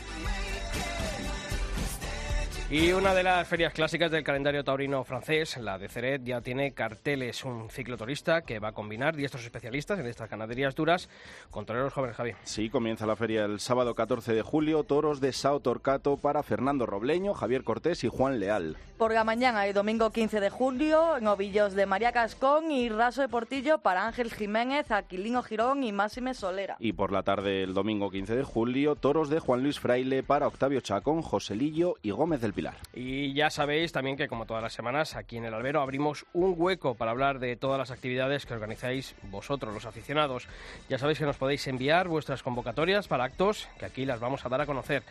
[2.71, 6.75] Y una de las ferias clásicas del calendario taurino francés, la de Ceret, ya tiene
[6.75, 11.09] carteles, un cicloturista que va a combinar diestros especialistas en estas ganaderías duras
[11.51, 12.33] con toreros jóvenes, Javi.
[12.43, 16.85] Sí, comienza la feria el sábado 14 de julio, toros de Sao Torcato para Fernando
[16.85, 18.77] Robleño, Javier Cortés y Juan Leal.
[18.99, 23.29] Por la mañana y domingo 15 de julio, novillos de María Cascón y Raso de
[23.29, 26.77] Portillo para Ángel Jiménez, Aquilino Girón y Máxime Solera.
[26.81, 30.49] Y por la tarde el domingo 15 de julio, toros de Juan Luis Fraile para
[30.49, 32.58] Octavio Chacón, Joselillo y Gómez del
[32.95, 36.55] y ya sabéis también que, como todas las semanas, aquí en el albero abrimos un
[36.57, 40.49] hueco para hablar de todas las actividades que organizáis vosotros, los aficionados.
[40.89, 44.49] Ya sabéis que nos podéis enviar vuestras convocatorias para actos que aquí las vamos a
[44.49, 45.03] dar a conocer.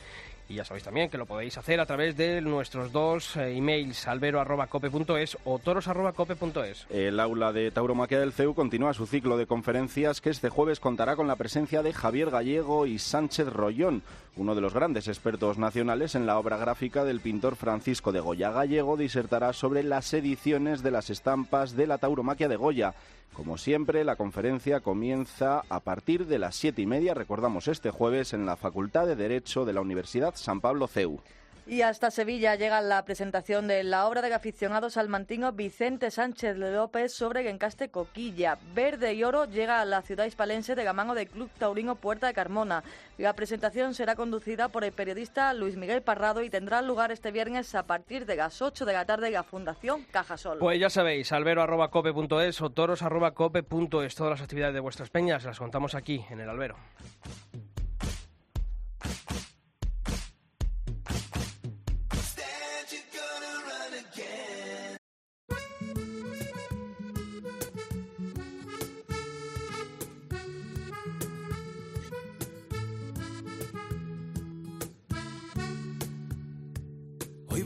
[0.50, 4.08] Y ya sabéis también que lo podéis hacer a través de nuestros dos eh, emails,
[4.08, 6.88] albero.cope.es o toros.cope.es.
[6.90, 11.18] El aula de tauromaquia del CEU continúa su ciclo de conferencias que este jueves contará
[11.18, 14.04] con la presencia de Javier Gallego y Sánchez Rollón,
[14.38, 18.52] uno de los grandes expertos nacionales en la obra gráfica del pintor Francisco de Goya.
[18.52, 22.94] Gallego disertará sobre las ediciones de las estampas de la tauromaquia de Goya.
[23.38, 28.34] Como siempre, la conferencia comienza a partir de las siete y media, recordamos este jueves,
[28.34, 31.22] en la Facultad de Derecho de la Universidad San Pablo CEU.
[31.70, 37.14] Y hasta Sevilla llega la presentación de la obra de aficionado salmantino Vicente Sánchez López
[37.14, 38.58] sobre encaste Coquilla.
[38.74, 42.34] Verde y Oro llega a la ciudad hispalense de Gamango del Club Taurino Puerta de
[42.34, 42.86] Carmona.
[43.18, 47.76] La presentación será conducida por el periodista Luis Miguel Parrado y tendrá lugar este viernes
[47.76, 50.60] a partir de las 8 de la tarde en la Fundación Cajasol.
[50.60, 54.16] Pues ya sabéis, albero.cope.es o toros.cope.es.
[54.16, 56.78] Todas las actividades de vuestras peñas las contamos aquí en el albero.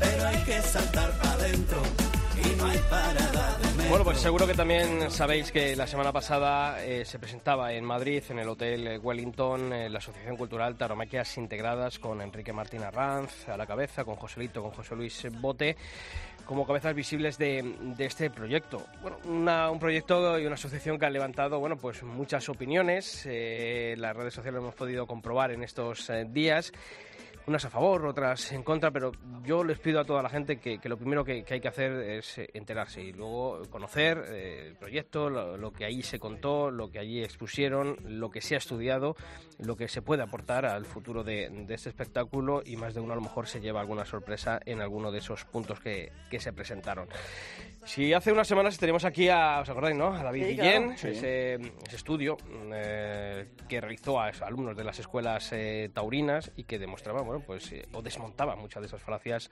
[0.00, 1.82] pero hay que saltar para adentro
[2.42, 3.88] y no hay parada de.
[3.90, 8.22] Bueno, pues seguro que también sabéis que la semana pasada eh, se presentaba en Madrid,
[8.30, 13.56] en el Hotel Wellington, eh, la Asociación Cultural Taromaquias Integradas con Enrique Martín Arranz a
[13.56, 15.76] la cabeza, con Joselito, con José Luis Bote
[16.46, 18.84] como cabezas visibles de, de este proyecto.
[19.02, 23.22] Bueno, una- un proyecto y una asociación que han levantado, bueno, pues muchas opiniones.
[23.26, 26.72] eh, las redes sociales lo hemos podido comprobar en estos eh, días.
[27.50, 29.10] Unas a favor, otras en contra, pero
[29.42, 31.66] yo les pido a toda la gente que, que lo primero que, que hay que
[31.66, 36.20] hacer es eh, enterarse y luego conocer eh, el proyecto, lo, lo que allí se
[36.20, 39.16] contó, lo que allí expusieron, lo que se ha estudiado,
[39.58, 43.14] lo que se puede aportar al futuro de, de este espectáculo y más de uno
[43.14, 46.52] a lo mejor se lleva alguna sorpresa en alguno de esos puntos que, que se
[46.52, 47.08] presentaron.
[47.84, 50.12] Si hace unas semanas tenemos aquí a, ¿os acordáis, no?
[50.14, 50.98] A David Sí, Guillén, claro.
[50.98, 51.08] Sí.
[51.08, 52.36] ese, ese estudio
[52.72, 57.72] eh, que realizó a alumnos de las escuelas eh, taurinas y que demostraba, bueno, pues,
[57.72, 59.50] eh, o desmontaba muchas de esas falacias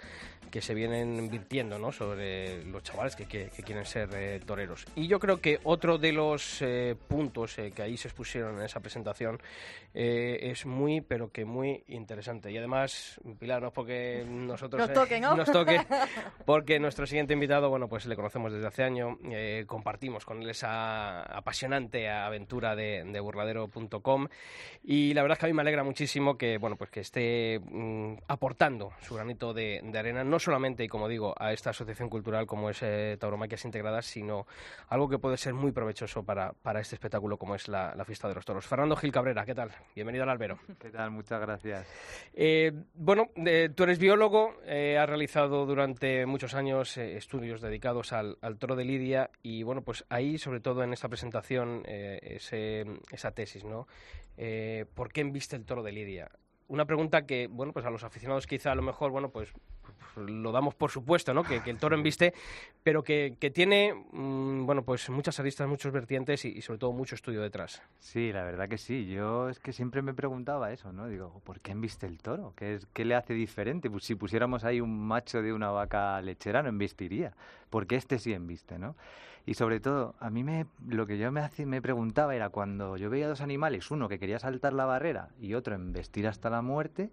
[0.50, 1.68] que se vienen virtiendo.
[1.92, 4.84] Sobre los chavales que, quieren ser eh, toreros.
[4.94, 8.80] Y yo creo que otro de los eh, puntos que ahí se expusieron en esa
[8.80, 9.40] presentación
[9.94, 12.50] eh, es muy, pero que muy interesante.
[12.50, 14.88] Y además, Pilar, no es porque nosotros...
[14.88, 15.34] Nos toque, ¿no?
[15.34, 15.80] Nos toque,
[16.44, 20.50] porque nuestro siguiente invitado, bueno, pues le conocemos desde hace año, eh, compartimos con él
[20.50, 24.28] esa apasionante aventura de, de burladero.com
[24.82, 27.60] y la verdad es que a mí me alegra muchísimo que, bueno, pues que esté
[27.60, 32.08] mm, aportando su granito de, de arena, no solamente, y como digo, a esta asociación
[32.08, 34.46] cultural como es eh, Tauromaquias Integradas, sino
[34.88, 38.28] algo que puede ser muy provechoso para, para este espectáculo como es la, la Fiesta
[38.28, 38.66] de los Toros.
[38.66, 39.70] Fernando Gil Cabrera, ¿qué tal?
[39.94, 40.58] Bienvenido al albero.
[40.80, 41.10] ¿Qué tal?
[41.10, 41.86] Muchas gracias.
[42.34, 48.38] Eh, bueno, eh, tú eres biólogo, eh, has realizado durante muchos años estudios dedicados al,
[48.42, 53.32] al toro de Lidia y bueno, pues ahí, sobre todo en esta presentación, ese- esa
[53.32, 53.86] tesis, ¿no?
[54.94, 56.30] ¿Por qué enviste el toro de Lidia?
[56.68, 59.52] Una pregunta que, bueno, pues a los aficionados quizá a lo mejor, bueno, pues
[60.14, 61.42] pues lo damos por supuesto, ¿no?
[61.42, 62.34] Que, que el toro embiste,
[62.82, 66.92] pero que, que tiene, mm, bueno, pues muchas aristas, muchos vertientes y, y sobre todo
[66.92, 67.82] mucho estudio detrás.
[68.00, 69.06] Sí, la verdad que sí.
[69.06, 71.08] Yo es que siempre me preguntaba eso, ¿no?
[71.08, 72.52] Digo, ¿por qué embiste el toro?
[72.56, 73.90] ¿Qué, es, qué le hace diferente?
[73.90, 77.34] Pues si pusiéramos ahí un macho de una vaca lechera, no embistiría.
[77.70, 78.96] Porque este sí embiste, ¿no?
[79.48, 82.98] Y sobre todo, a mí me, lo que yo me, hace- me preguntaba era cuando
[82.98, 86.60] yo veía dos animales, uno que quería saltar la barrera y otro embestir hasta la
[86.60, 87.08] muerte,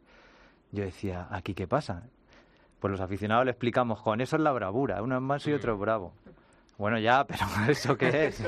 [0.73, 2.03] yo decía, ¿aquí qué pasa?
[2.81, 5.75] Pues los aficionados le explicamos, con eso es la bravura, uno es manso y otro
[5.75, 6.11] es bravo.
[6.77, 8.43] Bueno, ya, pero ¿eso qué es?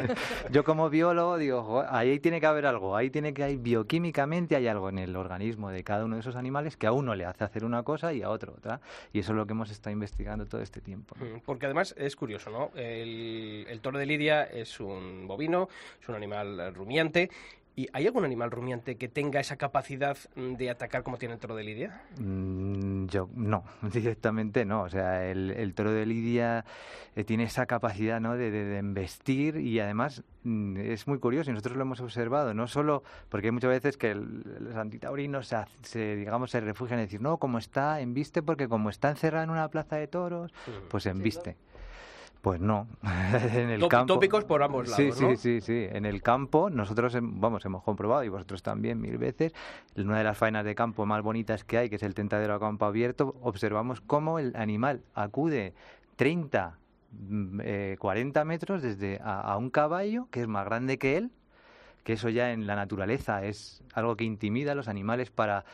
[0.51, 4.67] Yo como biólogo digo, "Jo, ahí tiene que haber algo, ahí tiene que bioquímicamente hay
[4.67, 7.43] algo en el organismo de cada uno de esos animales que a uno le hace
[7.43, 8.81] hacer una cosa y a otro otra.
[9.13, 11.15] Y eso es lo que hemos estado investigando todo este tiempo.
[11.19, 12.71] Mm, Porque además es curioso, ¿no?
[12.75, 15.69] El, el toro de Lidia es un bovino,
[16.01, 17.29] es un animal rumiante.
[17.79, 21.39] ¿Y hay algún animal rumiante que tenga esa capacidad mm, de atacar como tiene el
[21.39, 22.01] toro de Lidia?
[22.19, 23.63] Mm, Yo no,
[23.93, 24.81] directamente no.
[24.81, 26.65] O sea, el, el toro de Lidia
[27.15, 28.35] eh, tiene esa capacidad ¿no?
[28.35, 32.55] de, de- de embestir y además mm, es muy curioso y nosotros lo hemos observado.
[32.55, 36.97] No solo porque hay muchas veces que el- los antitaurinos se, se, digamos, se refugian
[36.99, 40.51] en decir, no, como está, embiste porque como está encerrado en una plaza de toros,
[40.89, 41.55] pues embiste.
[42.41, 42.87] Pues no,
[43.53, 44.13] en el campo.
[44.13, 45.35] tópicos por ambos Sí, lados, sí, ¿no?
[45.35, 45.87] sí, sí.
[45.89, 49.53] En el campo, nosotros, vamos, hemos comprobado, y vosotros también mil veces,
[49.95, 52.59] una de las faenas de campo más bonitas que hay, que es el tentadero a
[52.59, 55.73] campo abierto, observamos cómo el animal acude
[56.15, 56.77] 30,
[57.11, 61.31] mm, eh, 40 metros desde a, a un caballo que es más grande que él,
[62.03, 65.65] que eso ya en la naturaleza es algo que intimida a los animales para...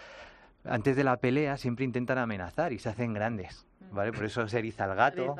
[0.65, 4.11] Antes de la pelea siempre intentan amenazar y se hacen grandes, ¿vale?
[4.11, 5.35] Por eso se eriza el gato,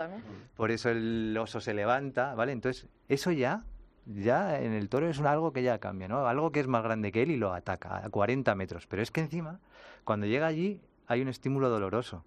[0.56, 2.52] por eso el oso se levanta, ¿vale?
[2.52, 3.64] Entonces, eso ya,
[4.06, 6.28] ya en el toro es un algo que ya cambia, ¿no?
[6.28, 8.88] Algo que es más grande que él y lo ataca a 40 metros.
[8.88, 9.60] Pero es que encima,
[10.04, 12.24] cuando llega allí, hay un estímulo doloroso.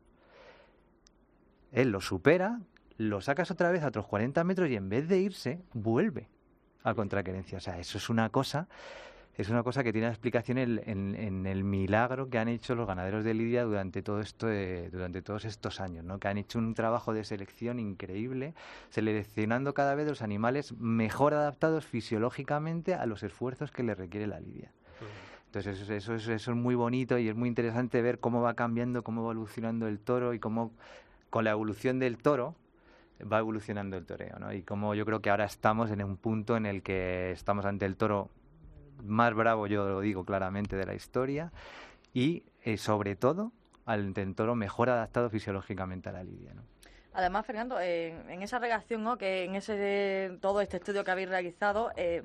[1.72, 2.60] Él lo supera,
[2.96, 6.28] lo sacas otra vez a otros 40 metros y en vez de irse, vuelve
[6.82, 7.58] a contraquerencia.
[7.58, 8.68] O sea, eso es una cosa
[9.36, 13.34] es una cosa que tiene explicación en, el milagro que han hecho los ganaderos de
[13.34, 16.18] Lidia de- durante todos estos años, ¿no?
[16.18, 18.54] que han hecho un trabajo de selección increíble,
[18.88, 24.40] seleccionando cada vez los animales mejor adaptados fisiológicamente a los esfuerzos que le requiere la
[24.40, 24.70] lidia.
[25.46, 29.32] Entonces eso es muy bonito y es muy interesante ver cómo va cambiando, cómo va
[29.32, 30.72] evolucionando el toro y cómo
[31.30, 32.54] con la evolución del toro
[33.20, 34.52] va evolucionando el toreo, ¿no?
[34.52, 37.86] Y como yo creo que ahora estamos en un punto en el que estamos ante
[37.86, 38.30] el toro
[39.02, 41.52] más bravo, yo lo digo claramente, de la historia
[42.12, 43.52] y eh, sobre todo
[43.86, 46.52] el toro mejor adaptado fisiológicamente a la lidia.
[47.12, 49.16] Además, Fernando, en esa relación, ¿no?
[49.16, 52.22] que en ese todo este estudio que habéis realizado, eh,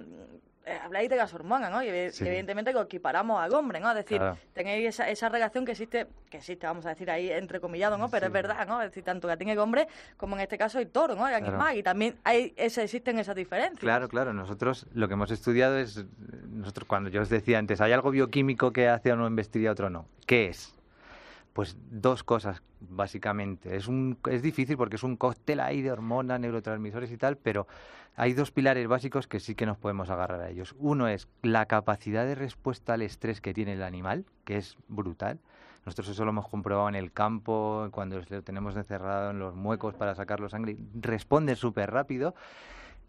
[0.83, 1.83] habláis de las hormonas, ¿no?
[1.83, 3.89] Y evidentemente lo equiparamos al hombre, ¿no?
[3.89, 4.21] Es decir,
[4.53, 8.09] tenéis esa, esa relación que existe, que existe, vamos a decir ahí entrecomillado, ¿no?
[8.09, 8.81] Pero es verdad, ¿no?
[8.81, 11.27] Es decir, tanto la tiene el hombre como en este caso el toro, ¿no?
[11.27, 11.77] El animal.
[11.77, 13.79] Y también hay ese, existen esas diferencias.
[13.79, 14.33] Claro, claro.
[14.33, 16.05] Nosotros lo que hemos estudiado es,
[16.49, 19.89] nosotros cuando yo os decía antes, ¿hay algo bioquímico que hace o no investiría otro
[19.89, 20.05] no?
[20.25, 20.75] ¿Qué es?
[21.53, 23.75] Pues dos cosas, básicamente.
[23.75, 27.67] Es, un, es difícil porque es un cóctel ahí de hormonas, neurotransmisores y tal, pero
[28.15, 30.75] hay dos pilares básicos que sí que nos podemos agarrar a ellos.
[30.79, 35.39] Uno es la capacidad de respuesta al estrés que tiene el animal, que es brutal.
[35.85, 39.95] Nosotros eso lo hemos comprobado en el campo, cuando lo tenemos encerrado en los muecos
[39.95, 40.77] para sacar la sangre.
[40.93, 42.35] Responde súper rápido.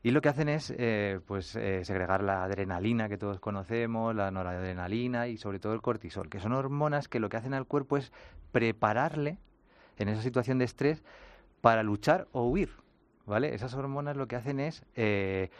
[0.04, 4.30] Y lo que hacen es eh, pues eh, segregar la adrenalina que todos conocemos, la
[4.32, 7.96] noradrenalina y sobre todo el cortisol, que son hormonas que lo que hacen al cuerpo
[7.96, 8.12] es
[8.50, 9.38] prepararle
[9.98, 11.04] en esa situación de estrés
[11.60, 12.70] para luchar o huir.
[13.26, 13.54] ¿vale?
[13.54, 15.50] Esas hormonas lo que hacen es eh,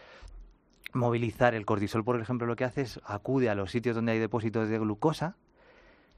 [0.93, 4.19] movilizar el cortisol, por ejemplo, lo que hace es acude a los sitios donde hay
[4.19, 5.37] depósitos de glucosa,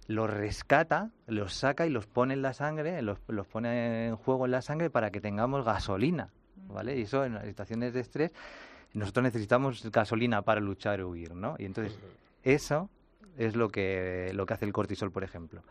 [0.06, 4.46] los rescata, los saca y los pone en la sangre, los, los pone en juego
[4.46, 6.30] en la sangre para que tengamos gasolina,
[6.68, 6.98] ¿vale?
[6.98, 8.33] Y eso en las situaciones de estrés
[8.94, 11.57] nosotros necesitamos gasolina para luchar o huir, ¿no?
[11.59, 11.98] Y entonces
[12.42, 12.88] eso
[13.37, 15.62] es lo que, lo que hace el cortisol, por ejemplo.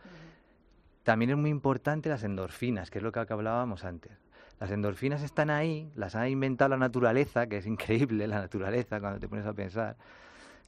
[1.02, 4.12] También es muy importante las endorfinas, que es lo que hablábamos antes.
[4.60, 9.18] Las endorfinas están ahí, las ha inventado la naturaleza, que es increíble la naturaleza cuando
[9.18, 9.96] te pones a pensar.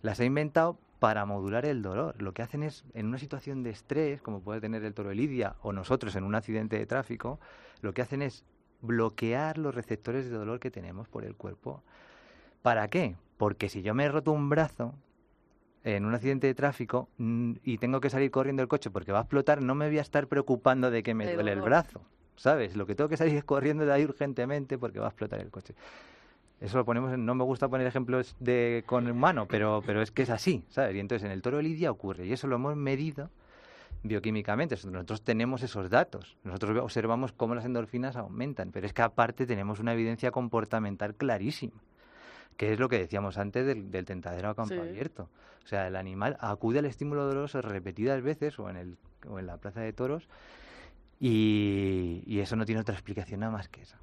[0.03, 2.21] Las ha inventado para modular el dolor.
[2.21, 5.15] Lo que hacen es, en una situación de estrés, como puede tener el toro de
[5.15, 7.39] Lidia o nosotros en un accidente de tráfico,
[7.83, 8.45] lo que hacen es
[8.87, 11.83] bloquear los receptores de dolor que tenemos por el cuerpo.
[12.63, 13.17] ¿Para qué?
[13.37, 14.95] Porque si yo me he roto un brazo
[15.85, 19.19] en un accidente de tráfico mm, y tengo que salir corriendo el coche porque va
[19.19, 22.01] a explotar, no me voy a estar preocupando de que me duele el brazo.
[22.37, 22.77] ¿sabes?
[22.77, 25.51] Lo que tengo que salir es corriendo de ahí urgentemente porque va a explotar el
[25.51, 25.75] coche.
[26.61, 30.11] Eso lo ponemos, en, no me gusta poner ejemplos de con humano, pero, pero es
[30.11, 30.95] que es así, ¿sabes?
[30.97, 33.31] Y entonces en el toro de Lidia ocurre, y eso lo hemos medido
[34.09, 34.77] bioquímicamente.
[34.87, 39.81] Nosotros tenemos esos datos, nosotros observamos cómo las endorfinas aumentan, pero es que aparte tenemos
[39.81, 41.81] una evidencia comportamental clarísima,
[42.57, 45.29] que es lo que decíamos antes del, tentadero a campo abierto.
[45.65, 48.97] O sea, el animal acude al estímulo doloroso repetidas veces o en, el,
[49.29, 50.29] o en la plaza de toros
[51.19, 53.99] y, eso no tiene otra explicación nada más que esa.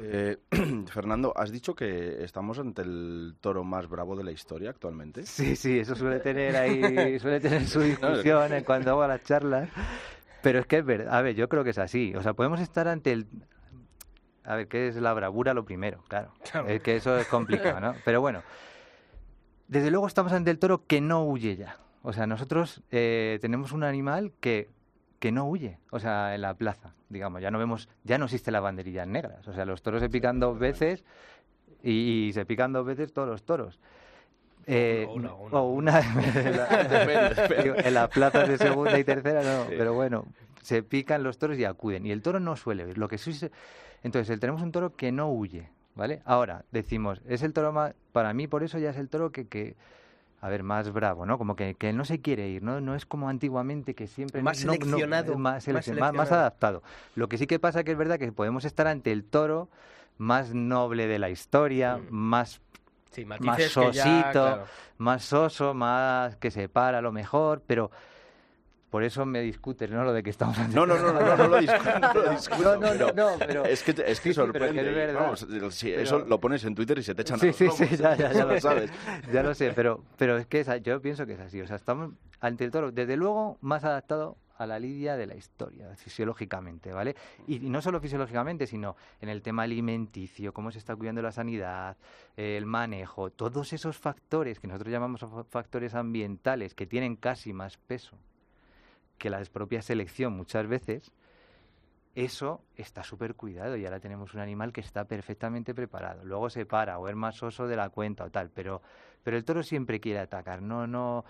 [0.00, 0.36] Eh,
[0.92, 5.26] Fernando, has dicho que estamos ante el toro más bravo de la historia actualmente.
[5.26, 9.68] Sí, sí, eso suele tener ahí, suele tener su discusión en cuando hago las charlas.
[10.42, 12.14] Pero es que es verdad, a ver, yo creo que es así.
[12.14, 13.26] O sea, podemos estar ante el...
[14.44, 15.52] A ver, ¿qué es la bravura?
[15.52, 16.32] Lo primero, claro.
[16.66, 17.94] Es que eso es complicado, ¿no?
[18.04, 18.42] Pero bueno,
[19.66, 21.76] desde luego estamos ante el toro que no huye ya.
[22.02, 24.70] O sea, nosotros eh, tenemos un animal que
[25.18, 28.50] que no huye, o sea, en la plaza, digamos, ya no vemos, ya no existe
[28.50, 31.04] la banderilla negras, o sea, los toros se pican dos veces
[31.82, 33.78] y, se pican dos veces todos los toros.
[34.70, 35.08] Eh,
[35.50, 36.00] O una
[37.84, 40.26] en las plazas de segunda y tercera no, pero bueno,
[40.62, 42.98] se pican los toros y acuden y el toro no suele ver.
[42.98, 43.18] Lo que
[44.02, 46.20] entonces, tenemos un toro que no huye, ¿vale?
[46.24, 49.48] Ahora decimos, es el toro más, para mí por eso ya es el toro que,
[49.48, 49.76] que
[50.40, 51.36] a ver, más bravo, ¿no?
[51.36, 52.80] Como que, que no se quiere ir, ¿no?
[52.80, 54.40] No es como antiguamente que siempre...
[54.42, 55.36] Más seleccionado.
[55.36, 56.82] más, más, adaptado.
[57.16, 59.68] Lo que sí que pasa que es verdad que podemos estar ante el toro
[60.16, 62.06] más noble de la historia, mm.
[62.10, 62.60] más
[63.40, 64.64] más sosito,
[64.98, 67.90] más soso, más que se para a lo mejor, pero
[68.90, 70.02] por eso me discutes, ¿no?
[70.04, 71.98] Lo de que estamos No, no, no, no, no, lo discuto.
[72.00, 73.64] No, lo discuto, no, no, no, pero...
[73.64, 75.12] Es que, es que sorprende.
[75.12, 78.16] vamos, si eso lo pones en Twitter y se te echan Sí, sí, sí, ya,
[78.16, 78.90] ya, ya lo sabes.
[79.32, 81.60] ya lo sé, pero, pero es que yo pienso que es así.
[81.60, 85.36] O sea, estamos ante el toro, desde luego, más adaptado a la lidia de la
[85.36, 87.14] historia, fisiológicamente, ¿vale?
[87.46, 91.96] Y, no solo fisiológicamente, sino en el tema alimenticio, cómo se está cuidando la sanidad,
[92.36, 98.18] el manejo, todos esos factores que nosotros llamamos factores ambientales que tienen casi más peso
[99.18, 101.12] que la propia selección muchas veces,
[102.14, 106.24] eso está súper cuidado y ahora tenemos un animal que está perfectamente preparado.
[106.24, 108.82] Luego se para o es más oso de la cuenta o tal, pero,
[109.22, 111.24] pero el toro siempre quiere atacar, no, no,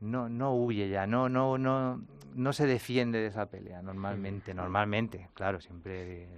[0.00, 2.02] no, no huye ya, no, no, no,
[2.34, 6.28] no se defiende de esa pelea normalmente, normalmente, claro, siempre.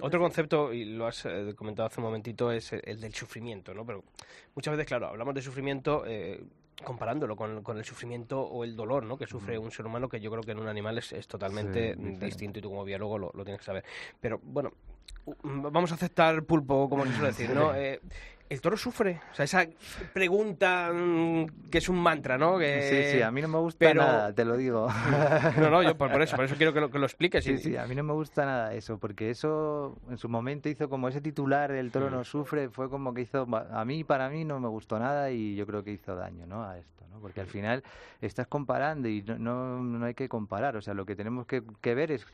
[0.00, 3.84] Otro concepto, y lo has eh, comentado hace un momentito, es el, del sufrimiento, ¿no?
[3.84, 4.02] Pero
[4.54, 6.42] muchas veces, claro, hablamos de sufrimiento, eh,
[6.82, 9.16] comparándolo con, con, el sufrimiento o el dolor ¿no?
[9.16, 11.94] que sufre un ser humano, que yo creo que en un animal es, es totalmente
[11.96, 13.84] distinto y tú como biólogo lo, lo, tienes que saber.
[14.20, 14.72] Pero bueno,
[15.42, 17.74] vamos a aceptar pulpo, como se suele decir, ¿no?
[17.84, 18.00] Eh,
[18.50, 19.20] ¿El toro sufre?
[19.32, 19.66] O sea, esa
[20.12, 22.58] pregunta mm, que es un mantra, ¿no?
[22.58, 22.82] Que...
[22.82, 24.88] Sí, sí, a mí no me gusta nada, te lo digo.
[25.58, 27.44] No, no, yo por, eso, por eso quiero que lo, que lo expliques.
[27.44, 30.88] Sí, sí, a mí no me gusta nada eso, porque eso en su momento hizo
[30.88, 32.24] como ese titular, el toro no mm.
[32.24, 35.66] sufre, fue como que hizo, a mí, para mí no me gustó nada y yo
[35.66, 36.64] creo que hizo daño, ¿no?
[36.64, 37.20] A esto, ¿no?
[37.20, 37.82] Porque al final
[38.20, 41.62] estás comparando y no, no, no hay que comparar, o sea, lo que tenemos que,
[41.80, 42.26] que ver es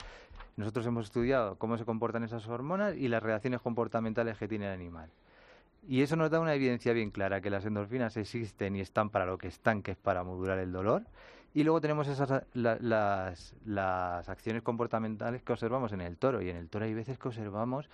[0.57, 4.73] nosotros hemos estudiado cómo se comportan esas hormonas y las reacciones comportamentales que tiene el
[4.73, 5.11] animal.
[5.87, 9.27] Y eso nos da una evidencia bien clara, que las endorfinas existen y están para
[9.27, 11.05] lo que están, que es para modular el dolor.
[11.53, 16.43] Y luego tenemos esas las, las acciones comportamentales que observamos en el toro.
[16.43, 17.89] Y en el toro hay veces que observamos,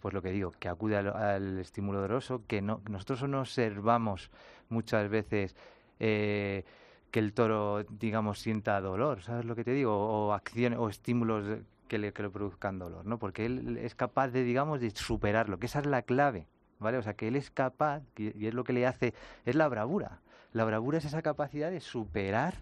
[0.00, 4.30] pues lo que digo, que acude al, estímulo doloroso, que no, nosotros no observamos
[4.68, 5.56] muchas veces
[5.98, 6.64] eh,
[7.10, 9.94] que el toro, digamos, sienta dolor, ¿sabes lo que te digo?
[9.94, 13.18] O acciones o estímulos que le, que le produzcan dolor, ¿no?
[13.18, 16.46] Porque él es capaz de, digamos, de superarlo, que esa es la clave.
[16.80, 16.98] ¿Vale?
[16.98, 19.14] O sea, que él es capaz, y es lo que le hace,
[19.44, 20.20] es la bravura.
[20.52, 22.54] La bravura es esa capacidad de superar,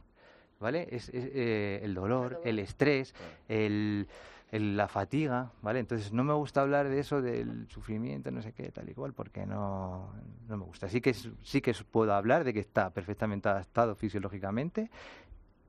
[0.61, 0.89] ¿vale?
[0.91, 3.15] Es, eh, el dolor, el estrés,
[3.49, 4.07] el,
[4.51, 5.79] la fatiga, ¿vale?
[5.79, 9.15] Entonces no me gusta hablar de eso, del sufrimiento, no sé qué, tal y cual,
[9.15, 10.13] porque no,
[10.49, 10.89] no me gusta.
[10.89, 14.91] Sí que, sí que puedo hablar de que está perfectamente adaptado fisiológicamente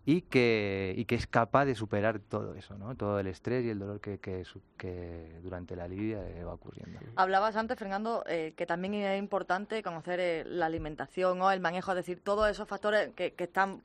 [0.06, 2.96] y que, y que es capaz de superar todo eso, ¿no?
[2.96, 4.44] todo el estrés y el dolor que, que,
[4.78, 7.00] que durante la lidia va ocurriendo.
[7.16, 11.92] Hablabas antes, Fernando, eh, que también es importante conocer eh, la alimentación, o el manejo,
[11.92, 13.82] es decir, todos esos factores que, que están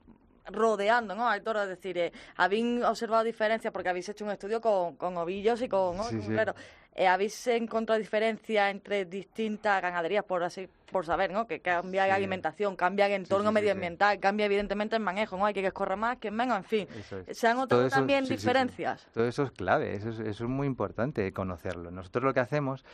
[0.46, 1.28] rodeando ¿no?
[1.28, 1.62] al toro.
[1.62, 5.68] Es decir, eh, habéis observado diferencias porque habéis hecho un estudio con, con ovillos y
[5.68, 5.96] con...
[5.96, 6.04] ¿no?
[6.28, 6.54] Claro,
[6.94, 11.48] eh, ¿Habéis encontrado diferencias entre distintas ganaderías, por así por saber, ¿no?
[11.48, 15.44] Que cambia la alimentación, cambia el entorno medioambiental, cambia evidentemente el manejo, ¿no?
[15.44, 16.88] Hay que escorra más, que menos, en fin.
[17.32, 19.04] ¿Se han notado también diferencias?
[19.12, 21.90] Todo eso es clave, eso es, eso es muy importante conocerlo.
[21.90, 22.84] Nosotros lo que hacemos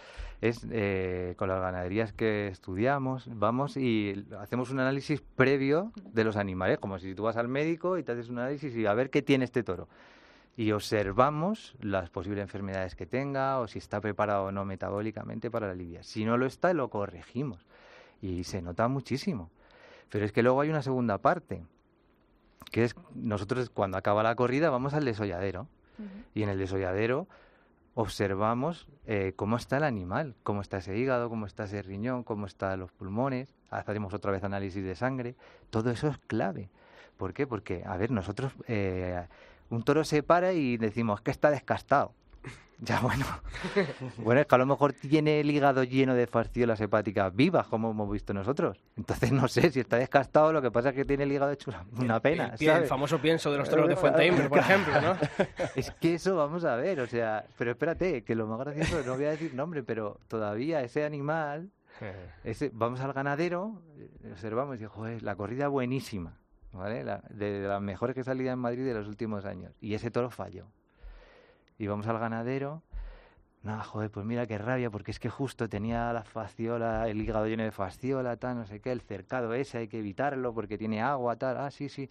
[0.40, 6.36] es, eh, con las ganaderías que estudiamos, vamos y hacemos un análisis previo de los
[6.36, 9.10] animales, como si tú vas al médico y te haces un análisis y a ver
[9.10, 9.88] qué tiene este toro
[10.56, 15.68] y observamos las posibles enfermedades que tenga o si está preparado o no metabólicamente para
[15.68, 16.02] la lidia.
[16.02, 17.64] Si no lo está, lo corregimos
[18.20, 19.50] y se nota muchísimo.
[20.10, 21.64] Pero es que luego hay una segunda parte,
[22.70, 25.66] que es nosotros cuando acaba la corrida vamos al desolladero
[26.34, 27.26] y en el desolladero
[27.94, 32.46] observamos eh, cómo está el animal, cómo está ese hígado, cómo está ese riñón, cómo
[32.46, 35.34] están los pulmones, hacemos otra vez análisis de sangre,
[35.70, 36.70] todo eso es clave.
[37.16, 37.46] ¿Por qué?
[37.46, 39.26] Porque, a ver, nosotros eh,
[39.70, 42.12] un toro se para y decimos que está descastado.
[42.82, 43.26] Ya bueno.
[44.16, 47.90] Bueno, es que a lo mejor tiene el hígado lleno de fasciolas hepáticas vivas, como
[47.90, 48.82] hemos visto nosotros.
[48.96, 51.72] Entonces no sé si está descastado, lo que pasa es que tiene el hígado hecho
[51.98, 52.54] una pena.
[52.58, 55.16] El, famoso pienso de los toros de Fuente por ejemplo, ¿no?
[55.76, 59.14] Es que eso vamos a ver, o sea, pero espérate, que lo más gracioso, no
[59.14, 61.70] voy a decir nombre, pero todavía ese animal,
[62.44, 66.39] ese, vamos al ganadero, eh, observamos y joder, la corrida buenísima
[66.72, 67.04] ¿vale?
[67.30, 69.72] de, las mejores que salía en Madrid de los últimos años.
[69.80, 70.66] Y ese toro falló.
[71.78, 72.82] Y vamos al ganadero.
[73.62, 77.46] No, joder, pues mira qué rabia, porque es que justo tenía la fasciola, el hígado
[77.46, 81.02] lleno de fasciola, tal, no sé qué, el cercado ese, hay que evitarlo porque tiene
[81.02, 81.58] agua, tal.
[81.58, 82.08] Ah, sí, sí.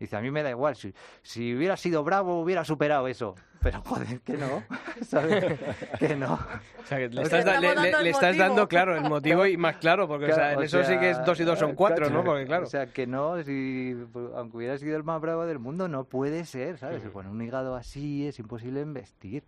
[0.00, 3.34] Dice, a mí me da igual, si, si hubiera sido bravo hubiera superado eso.
[3.60, 4.62] Pero joder, que no,
[5.06, 5.58] ¿sabes?
[5.98, 6.34] que no.
[6.34, 10.54] O sea, que le estás, dando, claro, el motivo y más claro, porque o sea,
[10.54, 12.24] en eso sí que es dos y dos son cuatro, ¿no?
[12.24, 12.64] Porque claro.
[12.64, 13.94] O sea, que no, si,
[14.34, 17.02] aunque hubiera sido el más bravo del mundo, no puede ser, ¿sabes?
[17.12, 19.44] Con un hígado así es imposible investir.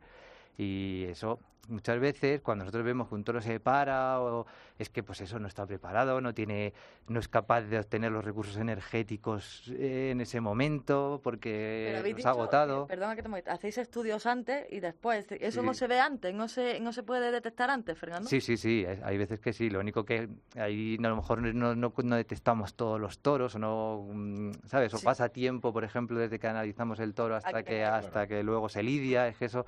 [0.58, 1.38] Y eso
[1.68, 4.46] muchas veces cuando nosotros vemos que un toro se para o
[4.78, 6.72] es que pues eso no está preparado, no tiene
[7.08, 12.86] no es capaz de obtener los recursos energéticos en ese momento porque nos ha agotado.
[12.86, 16.80] perdona que te hacéis estudios antes y después, eso no se ve antes, no se
[16.80, 18.28] no se puede detectar antes, Fernando.
[18.28, 21.74] Sí, sí, sí, hay veces que sí, lo único que ahí a lo mejor no,
[21.74, 26.38] no, detectamos todos los toros o no mm, sabes, o pasa tiempo, por ejemplo, desde
[26.38, 29.64] que analizamos el toro hasta que, hasta que luego se lidia, es que eso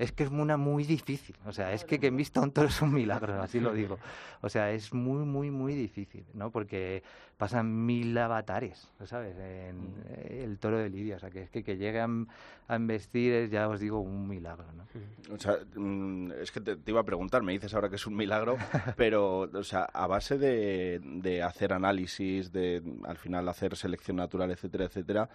[0.00, 1.36] es que es una muy difícil.
[1.44, 3.98] O sea, es que que un toro es un milagro, así lo digo.
[4.40, 6.50] O sea, es muy, muy, muy difícil, ¿no?
[6.50, 7.02] Porque
[7.36, 9.36] pasan mil avatares, ¿sabes?
[9.38, 10.42] En mm.
[10.42, 11.16] el toro de Lidia.
[11.16, 12.28] O sea, que es que que lleguen
[12.66, 14.86] a investir es, ya os digo, un milagro, ¿no?
[15.34, 18.16] O sea, mm, es que te, iba a preguntar, me dices ahora que es un
[18.16, 18.56] milagro,
[18.96, 24.50] pero, o sea, a base de, de hacer análisis, de al final hacer selección natural,
[24.50, 25.28] etcétera, etcétera,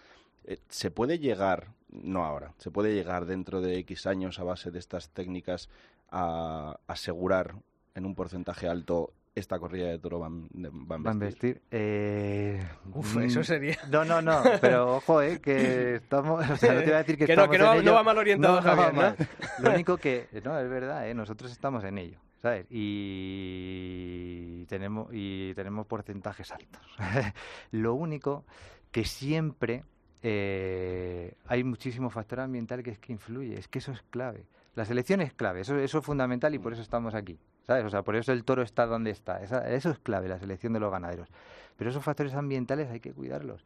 [0.47, 4.71] eh, ¿Se puede llegar, no ahora, se puede llegar dentro de X años a base
[4.71, 5.69] de estas técnicas
[6.09, 7.55] a asegurar
[7.95, 11.61] en un porcentaje alto esta corrida de toro van, van Van vestir.
[11.69, 13.77] Eh, Uf, mm, eso sería.
[13.91, 16.49] No, no, no, pero ojo, eh, que estamos.
[16.49, 18.03] O sea, no te voy a decir que, Que no, que no en no va
[18.03, 19.01] mal orientado No, no Javier, va ¿no?
[19.01, 19.17] mal.
[19.59, 20.29] Lo único que.
[20.43, 22.65] No, es verdad, eh, nosotros estamos en ello, ¿sabes?
[22.69, 26.81] Y tenemos, y tenemos porcentajes altos.
[27.71, 28.45] Lo único
[28.91, 29.83] que siempre
[30.23, 34.45] eh, hay muchísimo factor ambiental que es que influye, es que eso es clave.
[34.75, 37.37] La selección es clave, eso, eso es fundamental y por eso estamos aquí.
[37.65, 37.85] ¿Sabes?
[37.85, 39.41] O sea, por eso el toro está donde está.
[39.41, 41.29] Esa- eso es clave, la selección de los ganaderos.
[41.77, 43.65] Pero esos factores ambientales hay que cuidarlos.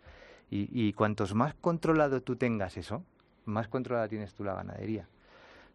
[0.50, 3.04] Y, y cuantos más controlado tú tengas eso,
[3.46, 5.08] más controlada tienes tú la ganadería.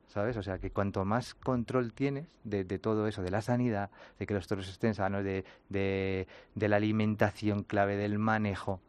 [0.07, 0.37] ¿Sabes?
[0.37, 4.27] O sea, que cuanto más control tienes de, de todo eso, de la sanidad, de
[4.27, 8.81] que los toros estén sanos, de, de, de la alimentación clave, del manejo,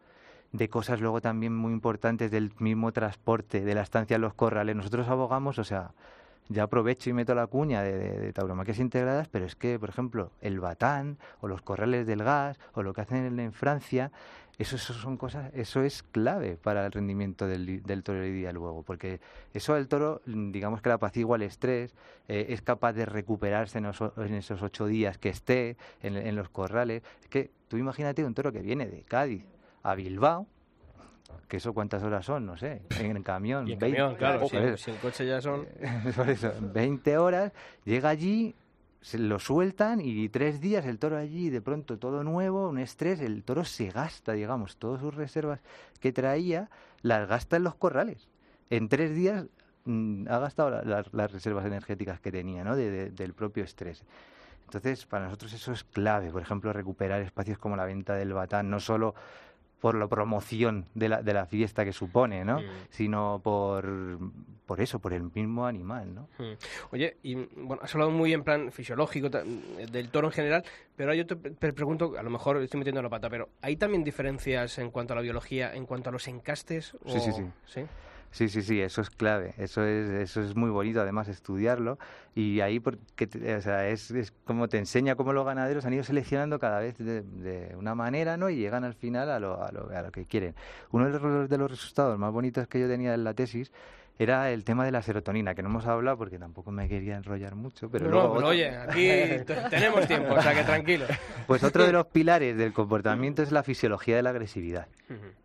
[0.58, 4.76] de cosas luego también muy importantes del mismo transporte, de la estancia en los corrales.
[4.76, 5.92] Nosotros abogamos, o sea,
[6.50, 10.60] ya aprovecho y meto la cuña de, de, integradas, pero es que, por ejemplo, el
[10.60, 14.12] batán o los corrales del gas o lo que hacen en, Francia,
[14.58, 19.20] eso, eso son cosas, eso es clave para el rendimiento del, toro día luego, porque
[19.54, 21.96] eso el toro, digamos que le apacigua el estrés,
[22.28, 26.50] eh, es capaz de recuperarse en, en esos ocho días que esté en, en los
[26.50, 27.02] corrales.
[27.24, 29.44] Es que tú imagínate un toro que viene de Cádiz
[29.86, 30.48] a Bilbao,
[31.48, 33.68] que eso cuántas horas son, no sé, en camión.
[33.68, 35.68] Y en 20, camión, claro, si, en coche ya son...
[36.16, 37.52] Por eso, 20 horas,
[37.84, 38.56] llega allí,
[39.02, 43.22] se lo sueltan y tres días el toro allí, de pronto todo nuevo, un estrés,
[43.22, 45.60] el toro se gasta, digamos, todas sus reservas
[46.00, 46.70] que traía,
[47.04, 48.28] las gasta en los corrales.
[48.72, 49.46] En tres días
[49.86, 52.76] mm, ha gastado la- las, las reservas energéticas que tenía, ¿no?
[52.76, 54.04] De- de- del propio estrés.
[54.64, 58.68] Entonces, para nosotros eso es clave, por ejemplo, recuperar espacios como la venta del batán,
[58.72, 59.14] no solo
[59.80, 62.60] por la promoción de la, de la fiesta que supone, ¿no?
[62.62, 62.64] Mm.
[62.90, 64.18] Sino por,
[64.66, 66.30] por eso, por el mismo animal, ¿no?
[66.40, 66.54] Mm.
[66.92, 70.64] Oye, y bueno, has hablado muy en plan fisiológico del toro en general,
[70.96, 74.04] pero yo te, te pregunto, a lo mejor estoy metiendo la pata, pero ¿hay también
[74.04, 76.96] diferencias en cuanto a la biología, en cuanto a los encastes?
[77.06, 77.44] Sí, sí, o- sí.
[77.66, 77.82] ¿Sí?
[78.36, 81.98] Sí, sí, sí, eso es clave, eso es, eso es muy bonito además estudiarlo
[82.36, 86.04] y ahí porque, o sea, es, es como te enseña cómo los ganaderos han ido
[86.04, 88.50] seleccionando cada vez de, de una manera, ¿no?
[88.50, 90.54] Y llegan al final a lo, a lo, a lo que quieren.
[90.92, 93.72] Uno de los, de los resultados más bonitos que yo tenía en la tesis
[94.18, 97.56] era el tema de la serotonina, que no hemos hablado porque tampoco me quería enrollar
[97.56, 99.08] mucho, pero No, luego no, pero otro- oye, aquí
[99.46, 101.06] te- tenemos tiempo, o sea que tranquilo.
[101.48, 104.88] Pues otro de los pilares del comportamiento es la fisiología de la agresividad.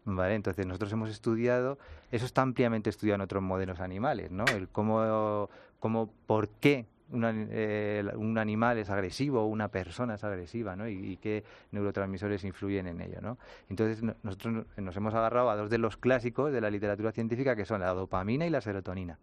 [0.05, 1.79] Vale, entonces nosotros hemos estudiado,
[2.13, 4.45] eso está ampliamente estudiado en otros modelos animales, ¿no?
[4.47, 5.49] El cómo,
[5.79, 10.77] cómo por qué un, ani- eh, un animal es agresivo o una persona es agresiva,
[10.77, 10.89] ¿no?
[10.89, 13.39] Y, qué neurotransmisores influyen en ello, ¿no?
[13.69, 17.13] Entonces no- nosotros no- nos hemos agarrado a dos de los clásicos de la literatura
[17.13, 19.19] científica que son la dopamina y la serotonina.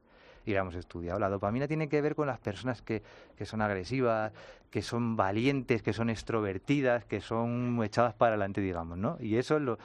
[0.46, 1.20] Y la hemos estudiado.
[1.20, 3.04] La dopamina tiene que ver con las personas que,
[3.36, 4.32] que son agresivas,
[4.72, 9.18] que son valientes, que son extrovertidas, que son echadas para adelante, digamos, ¿no?
[9.20, 9.78] Y eso lo,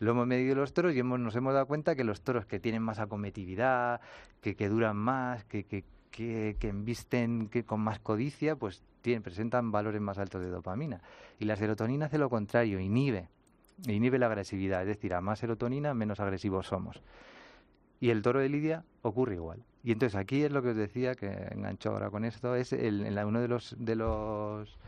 [0.00, 2.58] lo hemos medido los toros y hemos, nos hemos dado cuenta que los toros que
[2.58, 4.00] tienen más acometividad,
[4.40, 9.70] que, que duran más, que, que, que, que que con más codicia, pues tienen, presentan
[9.72, 11.00] valores más altos de dopamina.
[11.38, 13.28] Y la serotonina hace lo contrario, inhibe,
[13.86, 17.02] inhibe la agresividad, es decir, a más serotonina, menos agresivos somos.
[18.00, 19.62] Y el toro de Lidia ocurre igual.
[19.82, 23.06] Y entonces aquí es lo que os decía, que engancho ahora con esto, es el,
[23.06, 24.78] en la- uno de los, de los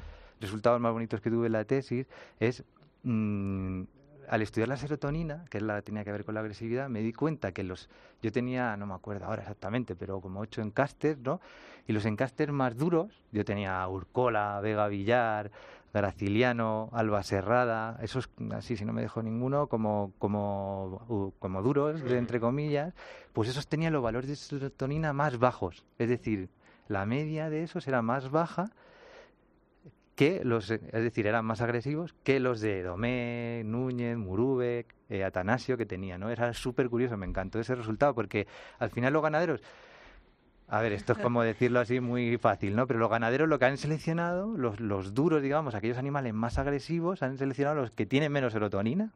[0.41, 2.07] resultados más bonitos que tuve en la tesis,
[2.41, 2.65] es
[3.05, 3.83] mm,
[4.29, 7.13] al estudiar la serotonina, que es la tenía que ver con la agresividad, me di
[7.13, 7.89] cuenta que los
[8.23, 11.41] yo tenía, no me acuerdo ahora exactamente, pero como ocho encasters, ¿no?
[11.87, 15.51] Y los encasters más duros, yo tenía Urcola, Vega Villar,
[15.93, 22.41] Graciliano, Alba Serrada, esos así si no me dejo ninguno, como como como duros, entre
[22.41, 22.95] comillas,
[23.33, 26.49] pues esos tenían los valores de serotonina más bajos, es decir,
[26.89, 28.71] la media de esos era más baja
[30.23, 35.25] que los, eh, es decir, eran más agresivos que los de Domé, Núñez, Murube, eh,
[35.25, 36.31] Atanasio que tenía, ¿no?
[36.31, 38.47] Era súper curioso, me encantó ese resultado porque
[38.79, 39.63] al final los ganaderos,
[40.69, 42.87] a ver, esto es como decirlo así muy fácil, ¿no?
[42.87, 47.25] Pero los ganaderos lo que han seleccionado, los, los duros, digamos, aquellos animales más agresivos,
[47.25, 49.11] han seleccionado los que tienen menos serotonina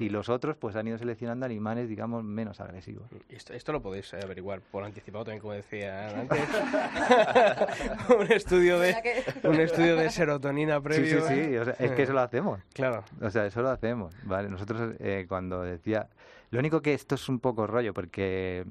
[0.00, 3.08] y los otros pues han ido seleccionando animales, digamos, menos agresivos.
[3.28, 6.40] Esto, esto lo podéis eh, averiguar por anticipado también, como decía antes.
[8.18, 8.96] un estudio de
[9.44, 11.26] un estudio de serotonina Sí, previo.
[11.28, 12.60] sí, sí, o sea, es que eso lo hacemos.
[12.72, 13.04] Claro.
[13.20, 14.48] O sea, eso lo hacemos, ¿vale?
[14.48, 16.08] Nosotros eh, cuando decía...
[16.50, 18.64] Lo único que esto es un poco rollo, porque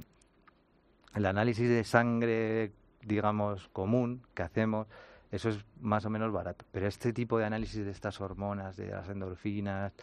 [1.14, 2.72] el análisis de sangre,
[3.04, 4.88] digamos, común que hacemos,
[5.32, 6.66] eso es más o menos barato.
[6.72, 9.94] Pero este tipo de análisis de estas hormonas, de las endorfinas,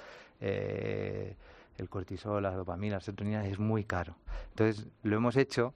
[0.40, 1.34] eh,
[1.78, 4.16] el cortisol, la dopamina, la serotonina, es muy caro.
[4.50, 5.74] Entonces, lo hemos hecho,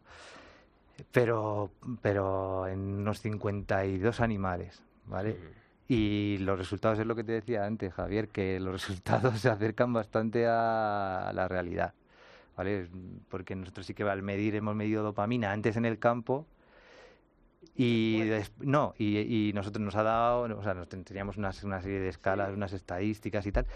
[1.12, 1.70] pero,
[2.02, 5.36] pero en unos 52 animales, ¿vale?
[5.88, 9.92] Y los resultados es lo que te decía antes, Javier, que los resultados se acercan
[9.92, 11.94] bastante a la realidad.
[12.56, 12.88] ¿Vale?
[13.28, 16.44] Porque nosotros sí que al medir hemos medido dopamina antes en el campo
[17.76, 18.22] y
[18.58, 22.52] no, y, nosotros nos ha dado, o sea, nos teníamos una, una serie de escalas,
[22.52, 23.66] unas estadísticas y tal,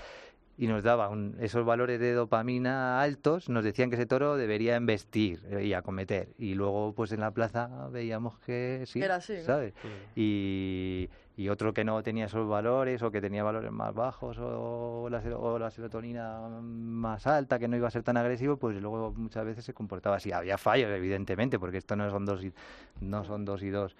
[0.59, 1.11] y nos daba
[1.41, 6.29] esos valores de dopamina altos, nos decían que ese toro debería embestir eh, y acometer.
[6.39, 9.73] Y luego, pues en la plaza veíamos que sí, Era así, ¿sabes?
[10.15, 15.09] Y, y, otro que no tenía esos valores o que tenía valores más bajos o
[15.11, 19.13] la, o la serotonina más alta, que no iba a ser tan agresivo, pues luego
[19.17, 20.33] muchas veces se comportaba así.
[20.33, 22.53] Había fallos, evidentemente, porque esto no son dos y,
[23.01, 23.97] no son dos y dos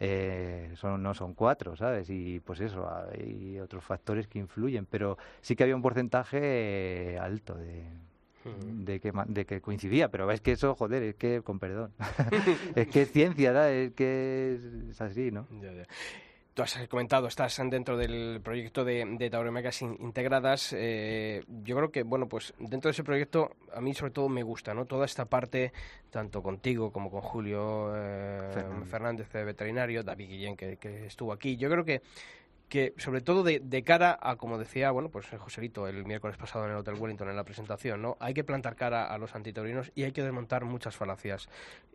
[0.00, 2.10] eh, son, no son cuatro, ¿sabes?
[2.10, 7.54] Y pues eso, hay otros factores que influyen, pero sí que había un porcentaje alto
[7.54, 7.84] de,
[8.44, 11.92] de que, de que coincidía, pero es que eso, joder, es que, con perdón,
[12.74, 14.58] es que es ciencia, es que
[14.90, 15.46] es, así, ¿no?
[16.54, 19.28] Tú has comentado, estás dentro del proyecto de, de
[20.00, 20.72] integradas.
[20.72, 24.44] Eh, yo creo que, bueno, pues dentro de ese proyecto, a mí sobre todo me
[24.44, 24.84] gusta, ¿no?
[24.84, 25.72] Toda esta parte,
[26.10, 29.32] tanto contigo como con Julio eh, Fernández.
[29.32, 31.56] de veterinario, David Guillén, que, que estuvo aquí.
[31.56, 32.02] Yo creo que
[32.74, 36.64] que sobre todo de, de, cara a, como decía, bueno, pues Joselito el miércoles pasado
[36.64, 38.16] en el Hotel Wellington en la presentación, ¿no?
[38.18, 41.48] Hay que plantar cara a los antitaurinos y hay que desmontar muchas falacias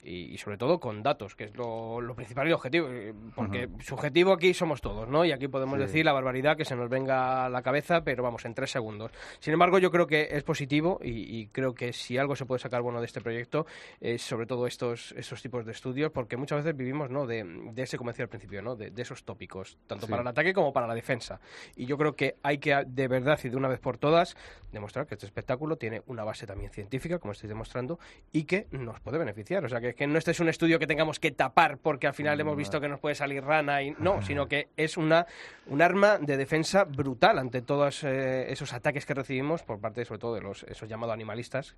[0.04, 4.54] y, sobre todo con datos, que es lo, principal y objetivo, eh, porque subjetivo aquí
[4.54, 5.26] somos todos, ¿no?
[5.26, 8.46] Y aquí podemos decir la barbaridad que se nos venga a la cabeza, pero vamos,
[8.46, 9.12] en tres segundos.
[9.40, 12.82] Sin embargo, yo creo que es positivo y, creo que si algo se puede sacar
[12.82, 13.66] bueno de este proyecto
[14.00, 17.26] es sobre todo estos, estos tipos de estudios, porque muchas veces vivimos, ¿no?
[17.26, 18.76] De, de ese comercio al principio, ¿no?
[18.76, 21.40] De, esos tópicos, tanto para el ataque como para la defensa.
[21.76, 24.36] Y yo creo que hay que, de verdad y de una vez por todas,
[24.72, 28.00] demostrar que este espectáculo tiene una base también científica, como estáis demostrando,
[28.32, 29.66] y que nos puede beneficiar.
[29.66, 32.14] O sea, que, que no este es un estudio que tengamos que tapar porque al
[32.14, 35.26] final hemos visto que nos puede salir rana y no, sino que es una,
[35.68, 40.20] un arma de defensa brutal ante todos eh, esos ataques que recibimos por parte, sobre
[40.20, 41.76] todo, de los esos llamados animalistas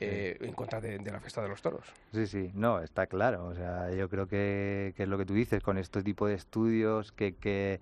[0.00, 1.86] eh, en contra de, la fiesta de los toros.
[2.12, 3.46] Sí, sí, no, está claro.
[3.46, 6.34] O sea, yo creo que, que es lo que tú dices con este tipo de
[6.34, 7.80] estudios que, que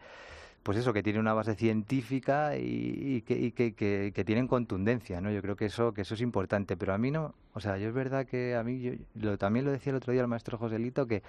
[0.66, 5.30] pues eso, que tiene una base científica y, que, que, tienen contundencia, ¿no?
[5.30, 7.86] Yo creo que eso, que eso es importante, pero a mí no, o sea, yo
[7.86, 10.58] es verdad que a mí, yo, lo, también lo decía el otro día el maestro
[10.58, 11.22] Joselito, que,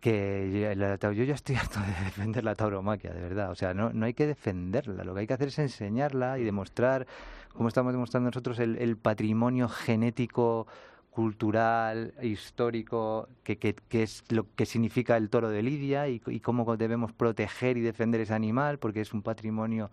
[0.00, 4.06] que yo ya estoy harto de defender la tauromaquia, de verdad, o sea, no, no
[4.06, 7.06] hay que defenderla, lo que hay que hacer es enseñarla y demostrar,
[7.52, 10.66] como estamos demostrando nosotros, el, el patrimonio genético
[11.12, 17.12] cultural, histórico, que, que, es lo que significa el toro de Lidia y, cómo debemos
[17.12, 19.90] proteger y defender ese animal, porque es un patrimonio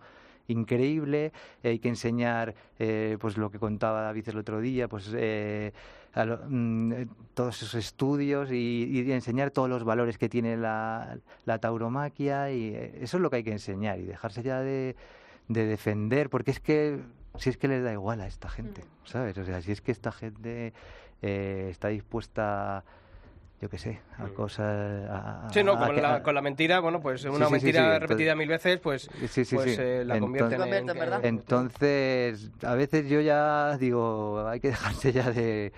[0.48, 1.32] increíble.
[1.62, 5.72] hay que enseñar, eh, pues lo que contaba David el otro día, pues eh,
[6.16, 6.92] mm,
[7.34, 12.98] todos esos estudios y, enseñar todos los valores que tiene la, la tauromaquia y eh,
[13.02, 14.96] eso es lo que hay que enseñar y dejarse ya de,
[15.48, 16.98] de defender, porque es que
[17.36, 19.06] si es que les da igual a esta gente, mm.
[19.06, 19.36] ¿sabes?
[19.38, 20.72] O sea, si es que esta gente
[21.22, 22.84] eh, está dispuesta
[23.60, 24.32] yo qué sé, a mm.
[24.32, 25.52] cosas...
[25.52, 29.10] sí, no, con, la, con, la, mentira, bueno, pues una mentira repetida mil veces, pues,
[29.18, 30.86] pues eh, la convierte en...
[30.86, 31.22] ¿verdad?
[31.22, 35.74] Entonces, a veces yo ya digo, hay que dejarse ya de,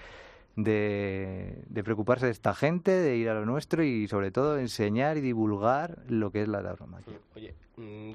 [0.55, 5.17] de, de, preocuparse de esta gente, de ir a lo nuestro y sobre todo enseñar
[5.17, 7.19] y divulgar lo que es la tauromaquia.
[7.35, 7.72] Oye, Mm,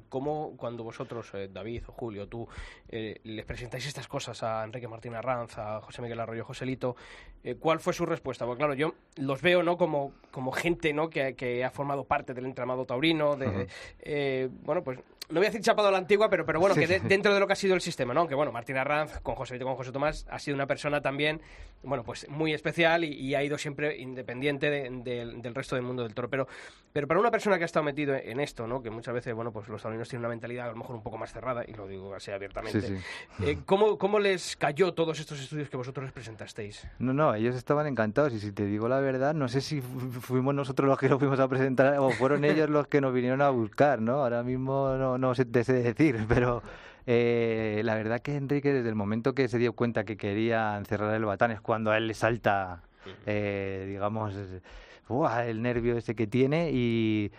[0.10, 2.48] ¿Cómo cuando vosotros, eh, David o Julio, tú,
[2.90, 6.96] eh, les presentáis estas cosas a Enrique Martín Arranz, a José Miguel Arroyo Joselito,
[7.44, 8.46] eh, cuál fue su respuesta?
[8.46, 11.10] Porque claro, yo los veo no como, como gente ¿no?
[11.10, 15.00] Que, que ha formado parte del entramado taurino, de, bueno, pues
[15.30, 17.48] no voy a decir chapado a la antigua, pero, pero bueno, que dentro de lo
[17.48, 18.28] que ha sido el sistema, ¿no?
[18.28, 21.42] Que bueno, Martín Arranz, con José con José Tomás, ha sido una persona también,
[21.84, 26.30] bueno, pues muy especial y, ha ido siempre independiente del resto del mundo del toro.
[26.30, 26.48] Pero,
[26.94, 28.82] pero para una persona que ha estado metido en esto, ¿no?
[28.82, 31.18] Que muchas veces, bueno, pues los taurinos tienen una mentalidad a lo mejor un poco
[31.18, 33.00] más cerrada, y lo digo así abiertamente.
[33.42, 36.88] Eh, ¿cómo, ¿Cómo les cayó todos estos estudios que vosotros les presentasteis?
[37.00, 40.54] No, no, ellos estaban encantados y si te digo la verdad, no sé si fuimos
[40.56, 43.50] nosotros los que lo fuimos a presentar o fueron ellos los que nos vinieron a
[43.50, 44.24] buscar, ¿no?
[44.24, 46.62] Ahora mismo no, no sé decir, pero
[47.06, 51.14] eh, la verdad que Enrique desde el momento que se dio cuenta que quería encerrar
[51.16, 52.84] el batán es cuando a él le salta,
[53.26, 57.32] eh, digamos, el nervio ese que tiene y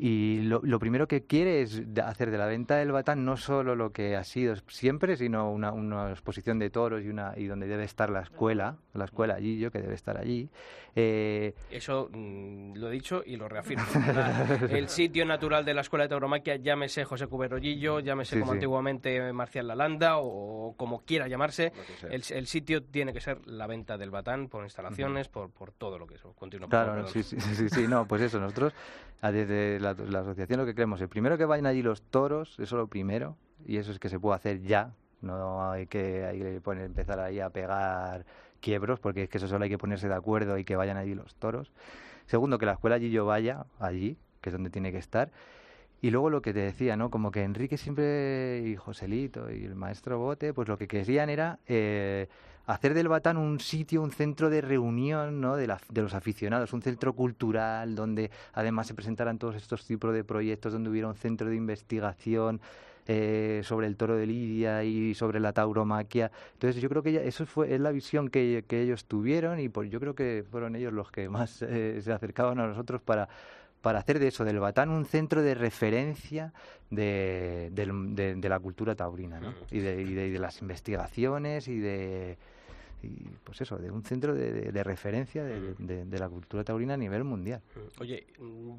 [0.00, 3.74] y lo, lo, primero que quiere es hacer de la venta del batán no solo
[3.74, 7.66] lo que ha sido siempre, sino una, una exposición de toros y, una, y donde
[7.66, 10.48] debe estar la escuela, la escuela allí, yo que debe estar allí.
[10.94, 11.52] Eh...
[11.70, 13.84] Eso mm, lo he dicho y lo reafirmo.
[14.70, 19.66] el sitio natural de la escuela de tauromaquia, llámese José Cuberollillo, llámese como antiguamente Marcial
[19.66, 21.72] Lalanda o como quiera llamarse,
[22.08, 25.98] el, el, sitio tiene que ser la venta del batán por instalaciones, por, por todo
[25.98, 26.32] lo que eso.
[26.34, 26.68] Continúa.
[26.68, 28.72] Claro, sí, sí, sí, sí, no, pues eso, nosotros
[29.22, 32.54] desde la la, la asociación lo que queremos, el primero que vayan allí los toros,
[32.54, 33.36] eso es lo primero,
[33.66, 37.18] y eso es que se puede hacer ya, no hay que, hay que poner, empezar
[37.20, 38.24] ahí a pegar
[38.60, 41.14] quiebros, porque es que eso solo hay que ponerse de acuerdo y que vayan allí
[41.14, 41.72] los toros.
[42.26, 45.30] Segundo, que la escuela allí yo vaya, allí, que es donde tiene que estar.
[46.00, 47.10] Y luego lo que te decía, ¿no?
[47.10, 51.58] Como que Enrique siempre, y Joselito, y el maestro Bote, pues lo que querían era
[51.66, 52.28] eh,
[52.68, 55.56] hacer del Batán un sitio, un centro de reunión, ¿no?
[55.56, 60.12] De, la, de los aficionados, un centro cultural donde además se presentaran todos estos tipos
[60.14, 62.60] de proyectos, donde hubiera un centro de investigación,
[63.10, 66.30] eh, sobre el toro de Lidia y sobre la tauromaquia.
[66.52, 69.90] Entonces yo creo que eso fue es la visión que, que ellos tuvieron y pues
[69.90, 73.28] yo creo que fueron ellos los que más eh, se acercaban a nosotros para
[73.80, 76.52] para hacer de eso, del Batán, un centro de referencia
[76.90, 79.54] de, del- de- de la cultura taurina, ¿no?
[79.70, 82.36] y, de, y de- y de las investigaciones y de,
[83.02, 86.96] y, pues eso, de un centro de, de- de referencia de, la cultura taurina a
[86.96, 87.62] nivel mundial.
[88.00, 88.26] Oye,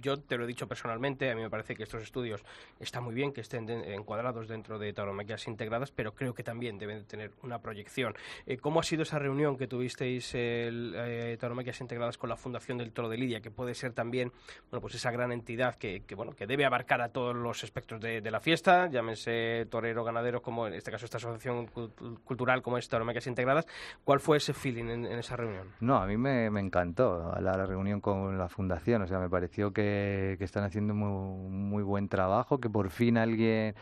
[0.02, 2.44] yo te lo he dicho personalmente, a mí me parece que estos estudios
[2.80, 6.98] están muy bien, que estén encuadrados dentro de tauromaquias integradas, pero creo que también deben
[7.00, 8.14] de tener una proyección.
[8.46, 12.78] Eh, ¿Cómo ha sido esa reunión que tuvisteis, el, eh, tauromaquias integradas con la Fundación
[12.78, 14.32] del Toro de Lidia, que puede ser también,
[14.70, 18.02] bueno, pues esa gran entidad que, que, bueno, que debe abarcar a todos los espectros
[18.02, 22.62] de, de la fiesta, llámense torero, ganadero, como en este caso esta asociación cul- cultural
[22.62, 23.66] como es tauromaquias integradas.
[24.10, 25.68] ¿Cuál fue ese feeling en, esa reunión?
[25.82, 29.72] No, a mí me, encantó la, la reunión con la fundación, o sea, me pareció
[29.72, 33.76] que, que están haciendo muy, muy buen trabajo, que por fin alguien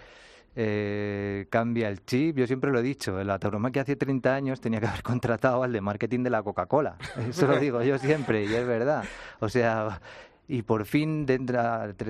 [0.58, 2.36] eh, cambia el chip.
[2.36, 5.72] Yo siempre lo he dicho, la tauromaquia hace 30 años tenía que haber contratado al
[5.72, 6.98] de marketing de la Coca-Cola.
[7.30, 9.06] Eso lo digo yo siempre y es verdad.
[9.40, 10.02] O sea,
[10.48, 11.62] y por fin, dentro,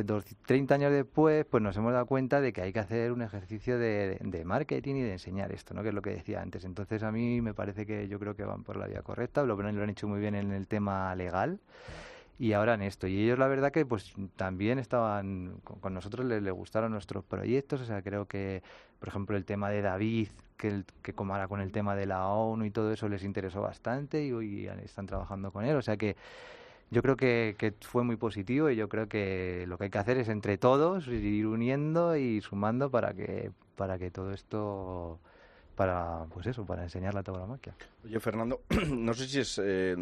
[0.05, 3.23] dos- 30 años después, pues nos hemos dado cuenta de que hay que hacer un
[3.23, 5.81] ejercicio de, de marketing y de enseñar esto, ¿no?
[5.81, 6.63] Que es lo que decía antes.
[6.63, 9.55] Entonces, a mí me parece que yo creo que van por la vía correcta, lo,
[9.55, 11.59] lo han hecho muy bien en el tema legal
[12.39, 13.07] y ahora en esto.
[13.07, 17.85] Y ellos la verdad que pues también estaban con, nosotros, les, gustaron nuestros proyectos, o
[17.85, 18.61] sea, creo que,
[18.99, 22.27] por ejemplo, el tema de David, que, el, que como con el tema de la
[22.27, 25.97] ONU y todo eso les interesó bastante y hoy están trabajando con él, o sea
[25.97, 26.15] que
[26.89, 29.97] yo creo que, que fue muy positivo y yo creo que lo que hay que
[29.97, 35.19] hacer es entre todos ir uniendo y sumando para que para que todo esto
[35.75, 37.75] para pues eso para enseñar la tauromaquia.
[38.03, 39.95] Oye, Fernando, no sé si es eh,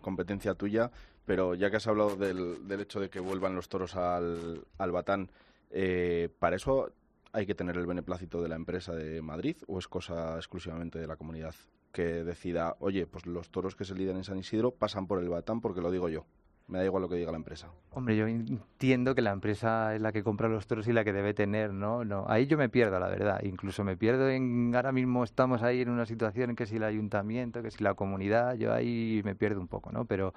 [0.00, 0.90] competencia tuya,
[1.26, 4.92] pero ya que has hablado del, del hecho de que vuelvan los toros al, al
[4.92, 5.30] Batán,
[5.70, 6.90] eh, ¿para eso
[7.32, 11.06] hay que tener el beneplácito de la empresa de Madrid o es cosa exclusivamente de
[11.06, 11.54] la comunidad
[11.92, 15.28] que decida, oye, pues los toros que se lidian en San Isidro pasan por el
[15.28, 16.24] Batán porque lo digo yo?
[16.68, 17.68] Me da igual lo que diga la empresa.
[17.90, 21.12] Hombre, yo entiendo que la empresa es la que compra los toros y la que
[21.12, 22.04] debe tener, ¿no?
[22.04, 23.40] no Ahí yo me pierdo, la verdad.
[23.42, 24.72] Incluso me pierdo en...
[24.76, 27.94] Ahora mismo estamos ahí en una situación en que si el ayuntamiento, que si la
[27.94, 30.04] comunidad, yo ahí me pierdo un poco, ¿no?
[30.04, 30.32] Pero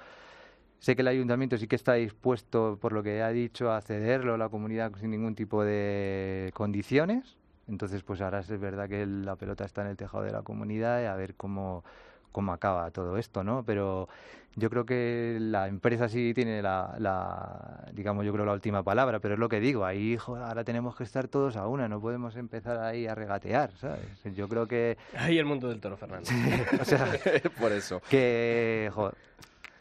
[0.80, 4.34] sé que el ayuntamiento sí que está dispuesto, por lo que ha dicho, a cederlo
[4.34, 7.38] a la comunidad sin ningún tipo de condiciones.
[7.68, 11.02] Entonces, pues ahora es verdad que la pelota está en el tejado de la comunidad
[11.02, 11.84] y a ver cómo,
[12.32, 13.64] cómo acaba todo esto, ¿no?
[13.66, 14.10] Pero
[14.56, 19.20] yo creo que la empresa sí tiene la, la, digamos, yo creo la última palabra,
[19.20, 22.00] pero es lo que digo, ahí, joder, ahora tenemos que estar todos a una, no
[22.00, 24.06] podemos empezar ahí a regatear, ¿sabes?
[24.36, 24.98] Yo creo que...
[25.18, 26.30] Ahí el mundo del toro, Fernando.
[26.82, 27.08] o sea,
[27.60, 28.02] por eso.
[28.10, 29.16] Que, joder,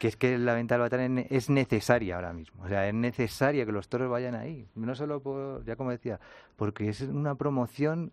[0.02, 2.64] que es que la venta del Batán es- es necesaria ahora mismo.
[2.64, 4.66] O sea, es necesaria que los toros vayan ahí.
[4.74, 6.18] No solo por, ya como decía,
[6.56, 8.10] porque es una promoción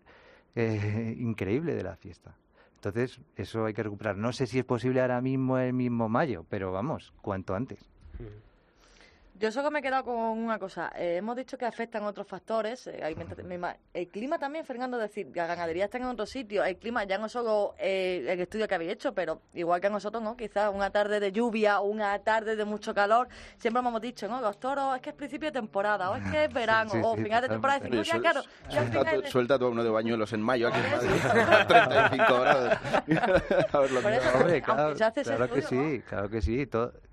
[0.54, 2.36] eh, increíble de la fiesta.
[2.76, 4.16] Entonces, eso hay que recuperar.
[4.16, 7.80] No sé si es posible ahora mismo el mismo mayo, pero vamos, cuanto antes.
[9.40, 10.92] Yo solo me he quedado con una cosa.
[10.94, 12.86] Eh, hemos dicho que afectan otros factores.
[12.88, 13.00] eh,
[13.94, 16.62] el clima también, Fernando, es decir, la ganadería está en otro sitio.
[16.62, 19.90] El clima ya no solo eh, el estudio que habéis hecho, pero igual que a
[19.90, 20.36] nosotros, ¿no?
[20.36, 23.28] Quizás una tarde de lluvia una tarde de mucho calor.
[23.56, 24.42] Siempre hemos dicho, ¿no?
[24.42, 27.16] Los toros es que es principio de temporada, o es que es verano, sí, o
[27.16, 27.78] sí, final de temporada.
[27.78, 30.80] Decimos, ya, claro, ya Suelta, de- suelta tú a uno de bañuelos en mayo aquí
[30.84, 31.66] en Madrid.
[31.66, 32.78] 35 grados.
[33.72, 34.00] A ver lo.
[34.38, 36.66] Hombre, claro, claro que sí, claro que sí.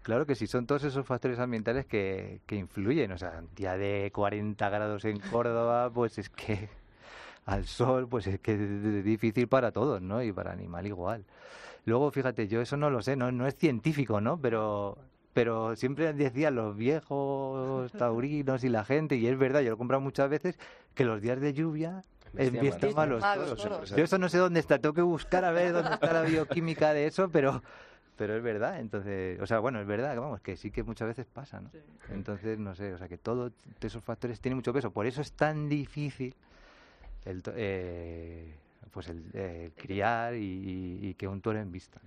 [0.08, 3.12] Claro que sí, son todos esos factores ambientales que, que influyen.
[3.12, 6.70] O sea, día de 40 grados en Córdoba, pues es que
[7.46, 10.24] al sol, pues es que es difícil para todos, ¿no?
[10.24, 11.26] Y para animal igual.
[11.84, 14.40] Luego, fíjate, yo eso no lo sé, no, no es científico, ¿no?
[14.40, 14.98] Pero,
[15.34, 19.78] pero siempre decían los viejos taurinos y la gente, y es verdad, yo lo he
[19.78, 20.58] comprado muchas veces,
[20.96, 22.02] que los días de lluvia
[22.38, 23.90] empiezan Malos toros.
[23.90, 26.94] Yo eso no sé dónde está, tengo que buscar a ver dónde está la bioquímica
[26.94, 27.62] de eso, pero
[28.18, 31.08] pero es verdad, entonces, o sea, bueno, es verdad, que vamos, que sí que muchas
[31.08, 31.70] veces pasa, ¿no?
[32.10, 35.32] Entonces, no sé, o sea, que todos esos factores tienen mucho peso, por eso es
[35.32, 36.36] tan difícil
[37.26, 38.56] el eh,
[38.92, 42.00] pues el, eh, criar y, y que un toro en vista.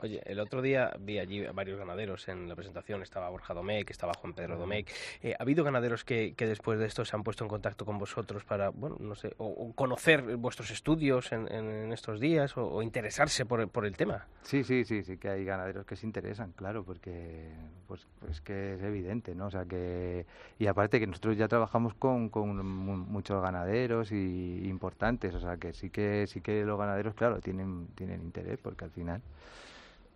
[0.00, 3.00] Oye, el otro día vi allí varios ganaderos en la presentación.
[3.02, 4.90] Estaba Borja Domecq, estaba Juan Pedro Domecq.
[5.22, 7.96] Eh, ¿Ha habido ganaderos que, que después de esto se han puesto en contacto con
[7.98, 12.82] vosotros para, bueno, no sé, o, o conocer vuestros estudios en, estos días o, o
[12.82, 14.26] interesarse por, el- por el tema?
[14.42, 17.52] Sí, sí, sí, sí que hay ganaderos que se interesan, claro, porque
[17.86, 19.46] pues, pues que es evidente, ¿no?
[19.46, 20.26] O sea que
[20.58, 25.56] y aparte que nosotros ya trabajamos con, con mu- muchos ganaderos y importantes, o sea
[25.56, 29.20] que sí que sí que los ganaderos, claro, tienen tienen interés porque al final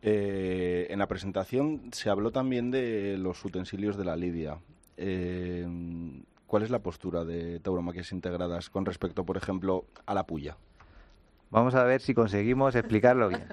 [0.05, 4.59] Eh, en la presentación se habló también de los utensilios de la lidia.
[4.97, 5.65] Eh,
[6.49, 10.57] ¿Cuál es la postura de tauromaquias integradas con respecto, por ejemplo, a la puya?
[11.53, 13.45] Vamos a ver si conseguimos explicarlo bien.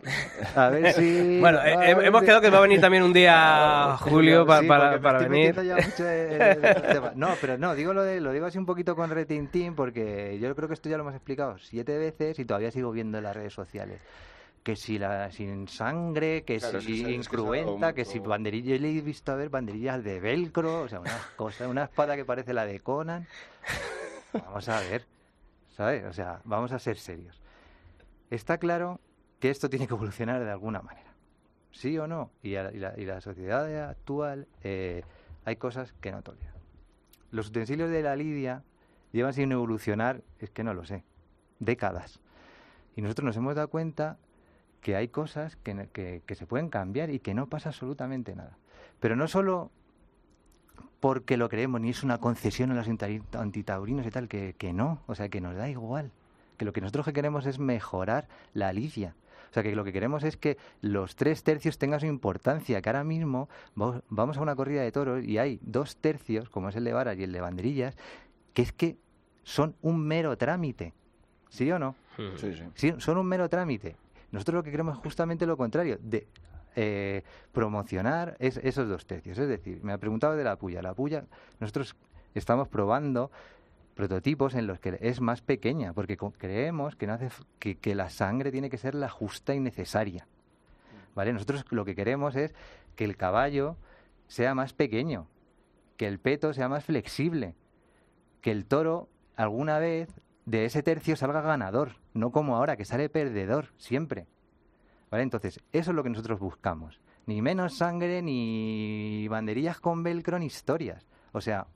[0.56, 2.80] A ver si Bueno, eh, a eh, ver hemos si- quedado que va a venir
[2.80, 5.54] también un día Julio Sí, para, para estoy venir.
[5.54, 7.12] metiendo ya mucho en el tema.
[7.16, 10.56] No, pero no, digo lo, de, lo digo así un poquito con retintín porque yo
[10.56, 13.36] creo que esto ya lo hemos explicado siete veces y todavía sigo viendo en las
[13.36, 14.00] redes sociales.
[14.64, 18.30] Que si la sin sangre, que Claro, si es incruenta, que si mucho.
[18.30, 21.84] banderillas, yo le he visto a ver banderillas de velcro, o sea, una cosa, una
[21.84, 23.26] espada que parece la de Conan.
[24.34, 25.04] Vamos a ver,
[25.76, 26.06] ¿sabes?
[26.06, 27.42] O sea, vamos a ser serios.
[28.30, 29.00] Está claro
[29.40, 31.14] que esto tiene que evolucionar de alguna manera.
[31.72, 32.32] ¿Sí o no?
[32.42, 35.04] Y, la, sociedad actual eh,
[35.46, 36.54] hay cosas que no toleran.
[37.32, 38.64] Los utensilios de la lidia
[39.12, 41.04] llevan sin evolucionar, es que no lo sé,
[41.60, 42.20] décadas.
[42.96, 44.18] Y nosotros nos hemos dado cuenta
[44.82, 48.58] que hay cosas que, se pueden cambiar y que no pasa absolutamente nada.
[49.00, 49.72] Pero no solo
[51.00, 55.02] porque lo creemos, ni es una concesión a los anti- antitaurinos y tal, que no,
[55.08, 56.12] o sea, que nos da igual.
[56.60, 59.16] Que lo que nosotros que queremos es mejorar la lidia.
[59.50, 62.90] O sea, que lo que queremos es que los tres tercios tengan su importancia, que
[62.90, 66.84] ahora mismo vamos, a una corrida de toros y hay dos tercios, como es el
[66.84, 67.98] de varas y el de banderillas,
[68.54, 68.98] que es que
[69.44, 70.94] son un mero trámite.
[71.50, 71.96] ¿Sí o no?
[72.20, 72.38] Mm.
[72.38, 72.64] Sí, sí.
[72.76, 73.96] Sí, son un mero trámite.
[74.32, 76.28] Nosotros lo que queremos es justamente lo contrario, de
[76.76, 79.38] eh, promocionar es- esos dos tercios.
[79.40, 80.82] Es decir, me ha preguntado de la puya.
[80.84, 81.24] La puya,
[81.60, 81.96] nosotros
[82.36, 83.32] estamos probando
[84.00, 87.28] prototipos en los que es más pequeña, porque creemos que, no hace,
[87.60, 90.26] que la sangre tiene que ser la justa y necesaria.
[91.16, 91.34] ¿Vale?
[91.34, 92.56] Nosotros lo que queremos es
[92.96, 93.76] que el caballo
[94.30, 95.28] sea más pequeño,
[95.98, 97.56] que el peto sea más flexible,
[98.40, 100.08] que el toro alguna vez
[100.46, 104.28] de ese tercio salga ganador, no como ahora, que sale perdedor, siempre.
[105.12, 105.24] ¿Vale?
[105.24, 107.02] Entonces, eso es lo que nosotros buscamos.
[107.26, 111.06] Ni menos sangre, ni banderillas con velcro, ni historias.
[111.34, 111.68] O sea,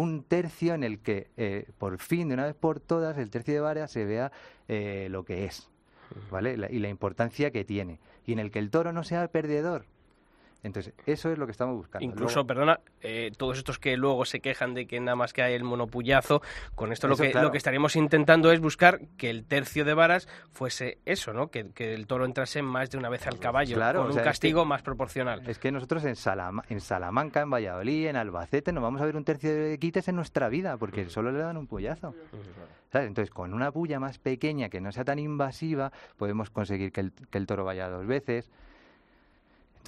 [0.00, 3.54] un tercio en el que, eh, por fin, de una vez por todas, el tercio
[3.54, 4.30] de vara se vea
[4.68, 5.68] eh, lo que es.
[6.30, 6.56] ¿Vale?
[6.56, 7.98] La- y la importancia que tiene.
[8.26, 9.86] Y en el que el toro no sea perdedor.
[10.62, 12.04] Entonces, eso es lo que estamos buscando.
[12.04, 15.42] Incluso, Luego- perdona, eh, todos estos que luego se quejan de que nada más que
[15.42, 16.42] hay el monopullazo,
[16.74, 17.46] con esto lo que, claro.
[17.48, 21.48] lo que estaríamos intentando es buscar que el tercio de varas fuese eso, ¿no?
[21.52, 24.22] Que, que el toro entrase más de una vez al caballo, Claro, con un sea,
[24.22, 25.48] es que- castigo más proporcional.
[25.48, 29.14] Es que nosotros en, Salama- en Salamanca, en Valladolid, en Albacete, no vamos a ver
[29.16, 31.68] un tercio de quites en nuestra vida, porque solo le dan un.
[31.68, 33.08] ¿Sabes?
[33.08, 37.12] Entonces, con una puya más pequeña, que no sea tan invasiva, podemos conseguir que el,
[37.12, 38.50] que el toro vaya dos veces.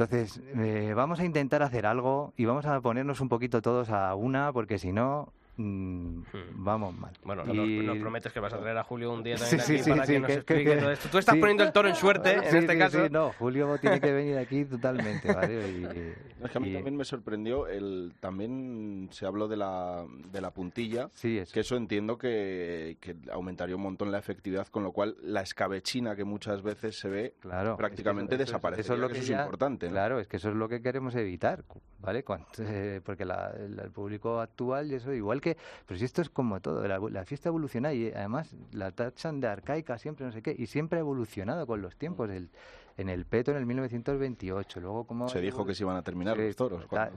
[0.01, 4.14] Entonces, eh, vamos a intentar hacer algo y vamos a ponernos un poquito todos a
[4.14, 6.22] una, porque si no, mm,
[6.54, 7.12] vamos mal.
[7.24, 9.56] Bueno, no Y- nos, nos prometes que vas a traer a Julio un día Sí,
[9.56, 11.09] también sí, aquí sí, para sí, que nos que- que- explique que- todo esto.
[11.11, 11.40] Tú estás sí.
[11.40, 13.04] poniendo el toro en suerte, en este sí, caso.
[13.04, 15.68] sí, no, Julio tiene que venir aquí totalmente, ¿vale?
[15.68, 15.84] Y-
[16.44, 20.40] Es que a mí y- también me sorprendió, el, también se habló de la, de
[20.40, 21.52] la puntilla, Sí, eso.
[21.52, 26.14] que eso entiendo que, que aumentaría un montón la efectividad, con lo cual la escabechina
[26.14, 29.14] que muchas veces se ve Claro, prácticamente es que eso- desaparecería, eso es lo que
[29.14, 29.86] que eso ya- es importante.
[29.86, 29.92] ¿no?
[29.92, 31.64] Claro, es que eso es lo que queremos evitar,
[31.98, 32.22] ¿vale?
[32.22, 35.47] Cuan- eh, porque la- el, el público actual, y eso igual que,
[35.86, 39.46] pero si esto es como todo, la, la fiesta evoluciona y además la tachan de
[39.49, 42.28] arcaica siempre, no sé qué, y siempre ha evolucionado con los tiempos.
[42.30, 42.49] El,
[42.96, 46.36] en el peto en el 1928, luego como Se dijo que se iban a terminar
[46.36, 46.88] Sí, los toros.
[46.88, 47.12] ta-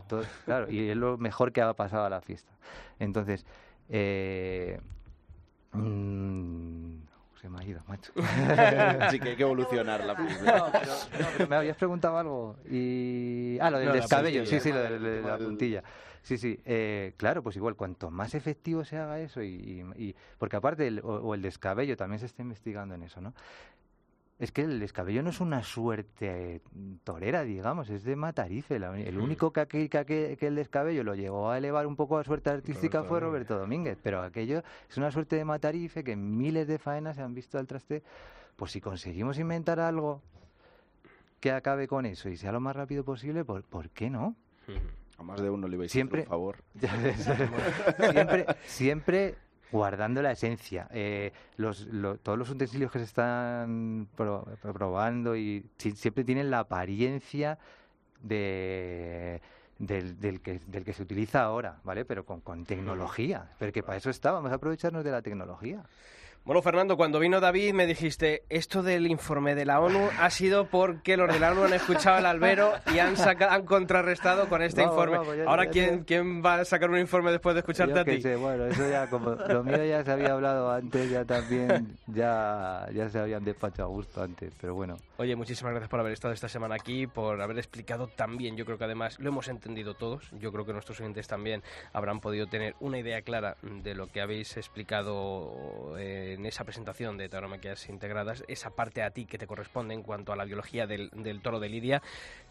[0.45, 2.51] claro, y es lo mejor que ha pasado a la fiesta.
[2.99, 3.43] Entonces,
[3.89, 4.79] eh,
[5.73, 6.95] mm,
[7.41, 8.11] se me ha ido, macho.
[9.01, 10.69] Así que hay que evolucionar la No, película.
[10.71, 12.55] pero, no, pero me habías preguntado algo.
[12.69, 13.57] Y...
[13.59, 14.61] Ah, lo del No, descabello, sí, puntilla.
[14.61, 15.83] sí, lo de, de la El- puntilla.
[16.23, 19.47] Sí, sí, eh, claro, pues igual, cuanto más efectivo se haga eso, y,
[19.97, 23.21] y- y- porque aparte, el, o, o el descabello, también se está investigando en eso,
[23.21, 23.33] ¿no?
[24.37, 26.61] Es que el descabello no es una suerte
[27.03, 28.79] torera, digamos, es de Matarife.
[28.79, 29.87] la el único que,
[30.41, 33.19] el descabello lo llegó a elevar un poco a suerte artística Roberto fue.
[33.19, 37.35] Roberto Domínguez, pero aquello es una suerte de Matarife que miles de faenas se han
[37.35, 38.01] visto al traste.
[38.55, 40.23] Pues si conseguimos inventar algo
[41.39, 44.35] que acabe con eso y sea lo más rápido posible, ¿por, ¿por qué no?
[45.21, 46.57] A más de uno le vais a Siempre- hacer un favor.
[48.11, 49.35] siempre, siempre
[49.71, 50.87] guardando la esencia.
[50.91, 51.87] Eh, los,
[52.23, 57.57] todos los utensilios que se están probando y siempre tienen la apariencia
[58.21, 59.41] de
[59.77, 62.05] del, del, que, del que se utiliza ahora, ¿vale?
[62.05, 63.49] Pero con, con tecnología.
[63.57, 65.83] Pero que para eso está, vamos a aprovecharnos de la tecnología.
[66.43, 70.65] Bueno, Fernando, cuando vino David me dijiste, esto del informe de la ONU ha sido
[70.65, 73.13] porque los de la ONU han escuchado al albero y han,
[73.47, 75.17] han contrarrestado con este informe.
[75.45, 78.17] Ahora, ¿quién, ¿quién va a sacar un informe después de escucharte a ti?
[78.39, 83.07] bueno, eso ya, como lo mío ya se había hablado antes, ya también, ya, ya
[83.07, 84.97] se habían despachado a gusto antes, pero bueno.
[85.17, 88.57] Oye, muchísimas gracias por haber estado esta semana aquí, por haber explicado tan bien.
[88.57, 90.31] Yo creo que además lo hemos entendido todos.
[90.39, 91.61] Yo creo que nuestros oyentes también
[91.93, 95.95] habrán podido tener una idea clara de lo que habéis explicado.
[95.99, 100.03] Eh, en esa presentación de tauromaquias integradas, esa parte a ti que te corresponde en
[100.03, 101.09] cuanto a la biología del,
[101.41, 102.01] toro de Lidia,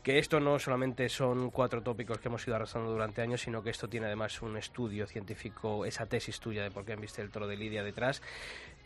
[0.02, 3.70] que esto no solamente son cuatro tópicos que hemos ido arrastrando durante años, sino que
[3.70, 7.46] esto tiene además un estudio científico, esa tesis tuya de por qué viste el toro
[7.46, 8.22] de Lidia detrás,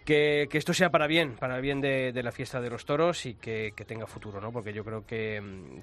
[0.04, 2.84] que, que, esto sea para bien, para el bien de, de la fiesta de los
[2.84, 4.52] toros y que, que, tenga futuro, ¿no?
[4.52, 5.42] Porque yo creo que,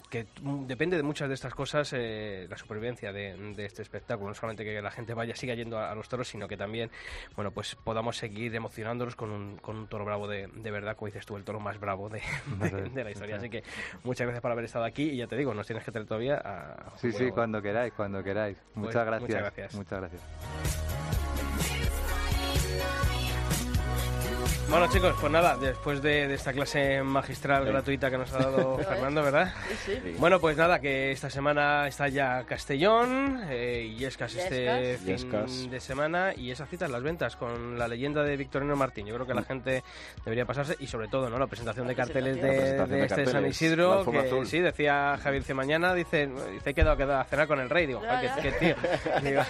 [0.09, 0.28] que
[0.67, 4.63] depende de muchas de estas cosas eh, la supervivencia de, de, este espectáculo, no solamente
[4.63, 6.89] que la gente vaya, siga yendo a, a, los toros, sino que también,
[7.36, 11.07] bueno, pues podamos seguir emocionándolos con un, con un toro bravo de, de verdad, como
[11.07, 12.22] dices tú, el toro más bravo de,
[12.93, 13.38] de, la historia.
[13.38, 13.63] Así que
[14.03, 16.36] muchas gracias por haber estado aquí y ya te digo, nos tienes que tener todavía
[16.43, 16.97] a...
[16.97, 18.57] Sí, sí, cuando queráis, cuando queráis.
[18.76, 19.22] Muchas gracias.
[19.22, 19.76] Muchas gracias.
[19.76, 21.40] Muchas gracias.
[24.70, 27.70] Bueno chicos, pues nada, después de, de esta clase magistral sí.
[27.72, 29.53] gratuita que nos ha dado Fernando, ¿verdad?
[29.86, 30.16] Sí, sí.
[30.18, 35.80] Bueno, pues nada, que esta semana está ya Castellón eh, y Yescas este fin de
[35.82, 39.05] semana y esa cita en las ventas con la leyenda de Victorino Martín.
[39.07, 39.84] Yo creo que la gente
[40.24, 41.38] debería pasarse y sobre todo, ¿no?
[41.38, 44.47] La presentación de carteles de, presentación de de este carteles, San Isidro, que azul.
[44.47, 45.53] sí, decía Javier C.
[45.53, 47.88] mañana, dice, dice he quedado, quedado a cenar con el rey.
[47.88, 48.36] Digo, Ya, "Joder, ya.
[48.36, 48.76] qué, qué tío.
[49.22, 49.41] Digo,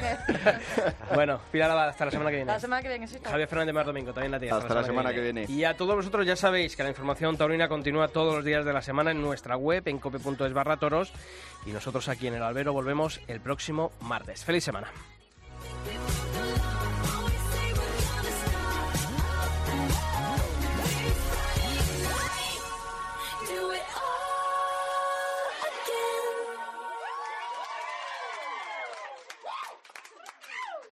[1.14, 2.52] bueno, Pilar hasta la semana que viene.
[2.52, 3.20] La semana que viene, sí.
[3.24, 4.56] Javier Fernández Mar Domingo, también la tía.
[4.56, 5.46] Hasta la semana que viene.
[5.48, 8.74] Y a todos vosotros ya sabéis que la información taurina continúa todos los días de
[8.74, 11.12] la semana en nuestra web, en cope.es barra toros.
[11.66, 14.44] Y nosotros aquí en el albero volvemos el próximo martes.
[14.44, 14.92] ¡Feliz semana!